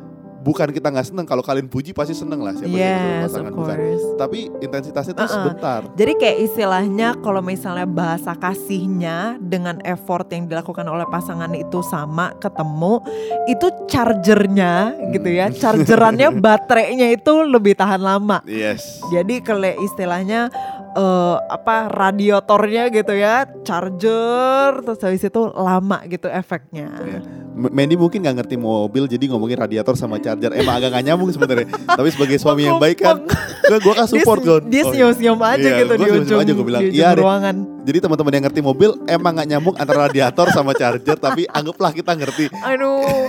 Bukan 0.41 0.73
kita 0.73 0.89
nggak 0.89 1.13
seneng, 1.13 1.29
kalau 1.29 1.45
kalian 1.45 1.69
puji 1.69 1.93
pasti 1.93 2.17
seneng 2.17 2.41
lah 2.41 2.57
siapa 2.57 2.73
sih 2.73 2.81
yes, 2.81 2.97
of 2.97 3.25
pasangan 3.29 3.53
bukan. 3.53 3.77
Tapi 4.17 4.39
intensitasnya 4.65 5.13
tuh 5.13 5.25
Uh-uh. 5.29 5.37
sebentar. 5.37 5.81
Jadi 6.01 6.13
kayak 6.17 6.39
istilahnya 6.49 7.09
kalau 7.21 7.45
misalnya 7.45 7.85
bahasa 7.85 8.33
kasihnya 8.33 9.37
dengan 9.37 9.85
effort 9.85 10.33
yang 10.33 10.49
dilakukan 10.49 10.89
oleh 10.89 11.05
pasangan 11.13 11.53
itu 11.53 11.85
sama 11.85 12.33
ketemu, 12.41 13.05
itu 13.53 13.67
chargernya 13.85 14.97
gitu 15.13 15.29
ya, 15.29 15.53
chargerannya 15.53 16.33
baterainya 16.45 17.13
itu 17.13 17.45
lebih 17.45 17.77
tahan 17.77 18.01
lama. 18.01 18.41
Yes. 18.49 19.05
Jadi 19.13 19.45
kalau 19.45 19.77
istilahnya 19.85 20.49
eh, 20.97 21.37
apa 21.53 21.93
radiatornya 21.93 22.89
gitu 22.89 23.13
ya, 23.13 23.45
charger 23.61 24.81
terus 24.81 25.01
habis 25.05 25.21
itu 25.21 25.43
lama 25.53 26.01
gitu 26.09 26.33
efeknya. 26.33 26.89
Iya. 27.05 27.21
Mandy 27.63 27.93
mungkin 27.95 28.19
nggak 28.19 28.37
ngerti 28.39 28.57
mobil 28.57 29.05
jadi 29.05 29.25
ngomongin 29.29 29.59
radiator 29.59 29.93
sama 29.93 30.17
charger 30.17 30.49
emang 30.51 30.75
agak 30.75 30.91
gak 30.91 31.05
nyambung 31.05 31.29
sebenarnya 31.29 31.69
tapi 31.85 32.09
sebagai 32.09 32.37
suami 32.37 32.65
yang 32.65 32.77
baik 32.77 32.99
kan 32.99 33.21
gue 33.21 33.79
gue 33.79 33.95
kan 33.95 34.07
support 34.07 34.41
dia, 34.41 34.57
dia 34.63 34.81
Oh, 34.81 34.89
iya. 34.89 35.13
senyum-senyum 35.13 35.39
aja 35.39 35.61
Iya, 35.61 35.79
gitu 35.79 35.93
di 35.93 36.05
ujung, 36.17 36.41
aja, 36.41 36.53
gua 36.53 36.65
bilang, 36.65 36.81
di 36.81 36.89
ujung 36.89 36.97
"Iya 36.97 37.09
deh." 37.11 37.21
ruangan. 37.21 37.57
jadi 37.83 37.99
teman-teman 38.01 38.33
yang 38.33 38.45
ngerti 38.49 38.61
mobil 38.61 38.91
emang 39.07 39.33
gak 39.35 39.47
nyambung 39.47 39.75
antara 39.77 39.99
radiator 40.03 40.47
sama 40.49 40.73
charger 40.73 41.17
tapi 41.17 41.45
anggaplah 41.47 41.93
kita 41.93 42.13
ngerti 42.15 42.49
Aduh. 42.57 43.29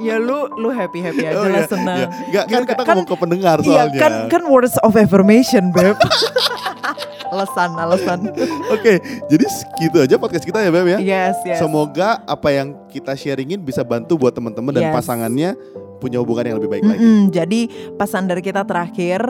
ya 0.00 0.16
lu 0.16 0.48
lu 0.54 0.70
happy 0.70 0.98
happy 0.98 1.24
aja 1.26 1.36
Oh, 1.36 1.44
lah 1.44 1.60
iya, 1.60 1.68
senang. 1.68 1.96
iya. 1.98 2.08
Nggak, 2.30 2.44
kan 2.46 2.62
kita 2.64 2.82
ngomong 2.86 3.04
ke 3.04 3.16
pendengar 3.18 3.56
Iya 3.58 3.66
soalnya 3.84 4.00
kan 4.00 4.12
kan 4.30 4.42
words 4.46 4.74
of 4.80 4.94
affirmation 4.94 5.68
beb. 5.70 5.92
alasan 7.30 7.70
alasan. 7.72 8.18
oke 8.74 8.92
jadi 9.26 9.44
segitu 9.46 9.96
aja 10.00 10.14
podcast 10.14 10.42
kita 10.42 10.58
ya 10.58 10.70
Beb 10.70 10.86
ya 10.86 10.98
Yes 10.98 11.36
yes. 11.42 11.58
semoga 11.58 12.20
apa 12.24 12.48
yang 12.50 12.74
kita 12.86 13.14
sharingin 13.14 13.58
bisa 13.58 13.80
bantu 13.80 14.14
buat 14.16 14.30
teman-teman 14.30 14.70
dan 14.72 14.90
Yes. 14.90 14.94
pasangannya 14.94 15.50
punya 15.96 16.16
hubungan 16.16 16.44
yang 16.44 16.56
lebih 16.56 16.70
baik 16.70 16.82
lagi 16.82 16.96
Mm-mm, 16.96 17.28
jadi 17.28 17.60
pesan 17.94 18.24
dari 18.24 18.40
kita 18.40 18.64
terakhir 18.64 19.20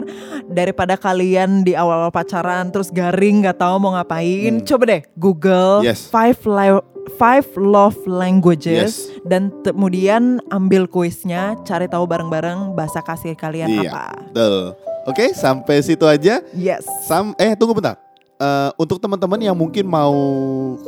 daripada 0.47 0.95
kalian 0.95 1.61
di 1.61 1.75
awal-awal 1.75 2.09
pacaran 2.09 2.71
terus 2.71 2.87
garing 2.87 3.43
nggak 3.43 3.59
tahu 3.59 3.75
mau 3.77 3.91
ngapain, 3.91 4.55
Hmm. 4.55 4.63
coba 4.63 4.83
deh 4.87 5.01
Google 5.13 5.83
Yes. 5.83 6.07
five 6.07 6.39
li- 6.41 6.85
five 7.11 7.43
love 7.55 7.99
languages 8.05 9.11
Yes. 9.11 9.19
dan 9.23 9.51
kemudian 9.61 10.39
ambil 10.47 10.87
kuisnya, 10.87 11.59
cari 11.61 11.85
tahu 11.85 12.07
bareng-bareng 12.07 12.71
bahasa 12.71 13.03
kasih 13.03 13.35
kalian 13.35 13.67
Iya. 13.67 13.91
apa. 13.91 14.05
Betul. 14.31 14.57
Oke, 15.05 15.33
sampai 15.33 15.81
situ 15.81 16.05
aja. 16.05 16.41
Yes. 16.53 16.85
Sam 17.05 17.33
eh 17.35 17.57
tunggu 17.57 17.73
bentar. 17.73 17.97
Eh, 18.41 18.71
untuk 18.73 18.97
teman-teman 18.97 19.37
yang 19.37 19.53
mungkin 19.53 19.85
mau 19.85 20.09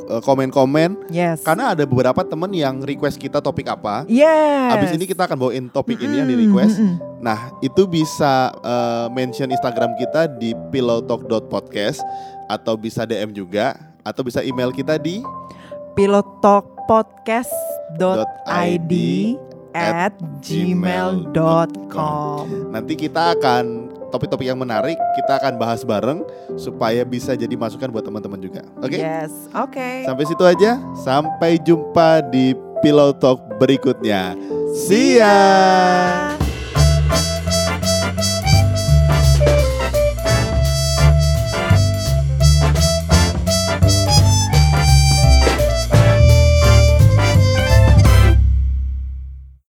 eh, 0.10 0.18
komen-komen 0.26 1.06
Yes. 1.14 1.46
karena 1.46 1.78
ada 1.78 1.86
beberapa 1.86 2.26
teman 2.26 2.50
yang 2.50 2.82
request 2.82 3.22
kita 3.22 3.38
topik 3.38 3.70
apa. 3.70 4.10
Yes. 4.10 4.74
Habis 4.74 4.98
ini 4.98 5.06
kita 5.06 5.30
akan 5.30 5.38
bawain 5.38 5.70
topik 5.70 6.02
ini 6.02 6.18
yang 6.18 6.26
di 6.26 6.34
request. 6.34 6.82
mm-mm. 6.82 6.98
Nah, 7.22 7.54
itu 7.62 7.86
bisa 7.86 8.50
eh, 8.58 9.06
mention 9.14 9.54
Instagram 9.54 9.94
kita 10.02 10.26
di 10.34 10.58
pillowtalk.podcast 10.74 12.02
atau 12.50 12.74
bisa 12.74 13.06
DM 13.06 13.30
juga 13.30 13.78
atau 14.02 14.26
bisa 14.26 14.42
email 14.42 14.74
kita 14.74 14.98
di 14.98 15.22
pilottalkpodcast.id 15.94 18.94
at 19.74 20.14
gmail.com 20.42 22.46
nanti 22.70 22.94
kita 22.94 23.34
akan 23.38 23.93
topik-topik 24.14 24.46
yang 24.46 24.62
menarik 24.62 24.94
kita 25.18 25.42
akan 25.42 25.58
bahas 25.58 25.82
bareng 25.82 26.22
supaya 26.54 27.02
bisa 27.02 27.34
jadi 27.34 27.58
masukan 27.58 27.90
buat 27.90 28.06
teman-teman 28.06 28.38
juga. 28.38 28.62
Oke? 28.78 29.02
Yes, 29.02 29.34
oke. 29.58 30.06
Sampai 30.06 30.24
situ 30.30 30.44
aja. 30.46 30.78
Sampai 30.94 31.58
jumpa 31.58 32.22
di 32.30 32.54
Pillow 32.86 33.18
Talk 33.18 33.42
berikutnya. 33.58 34.38
See 34.78 35.18
ya. 35.18 36.43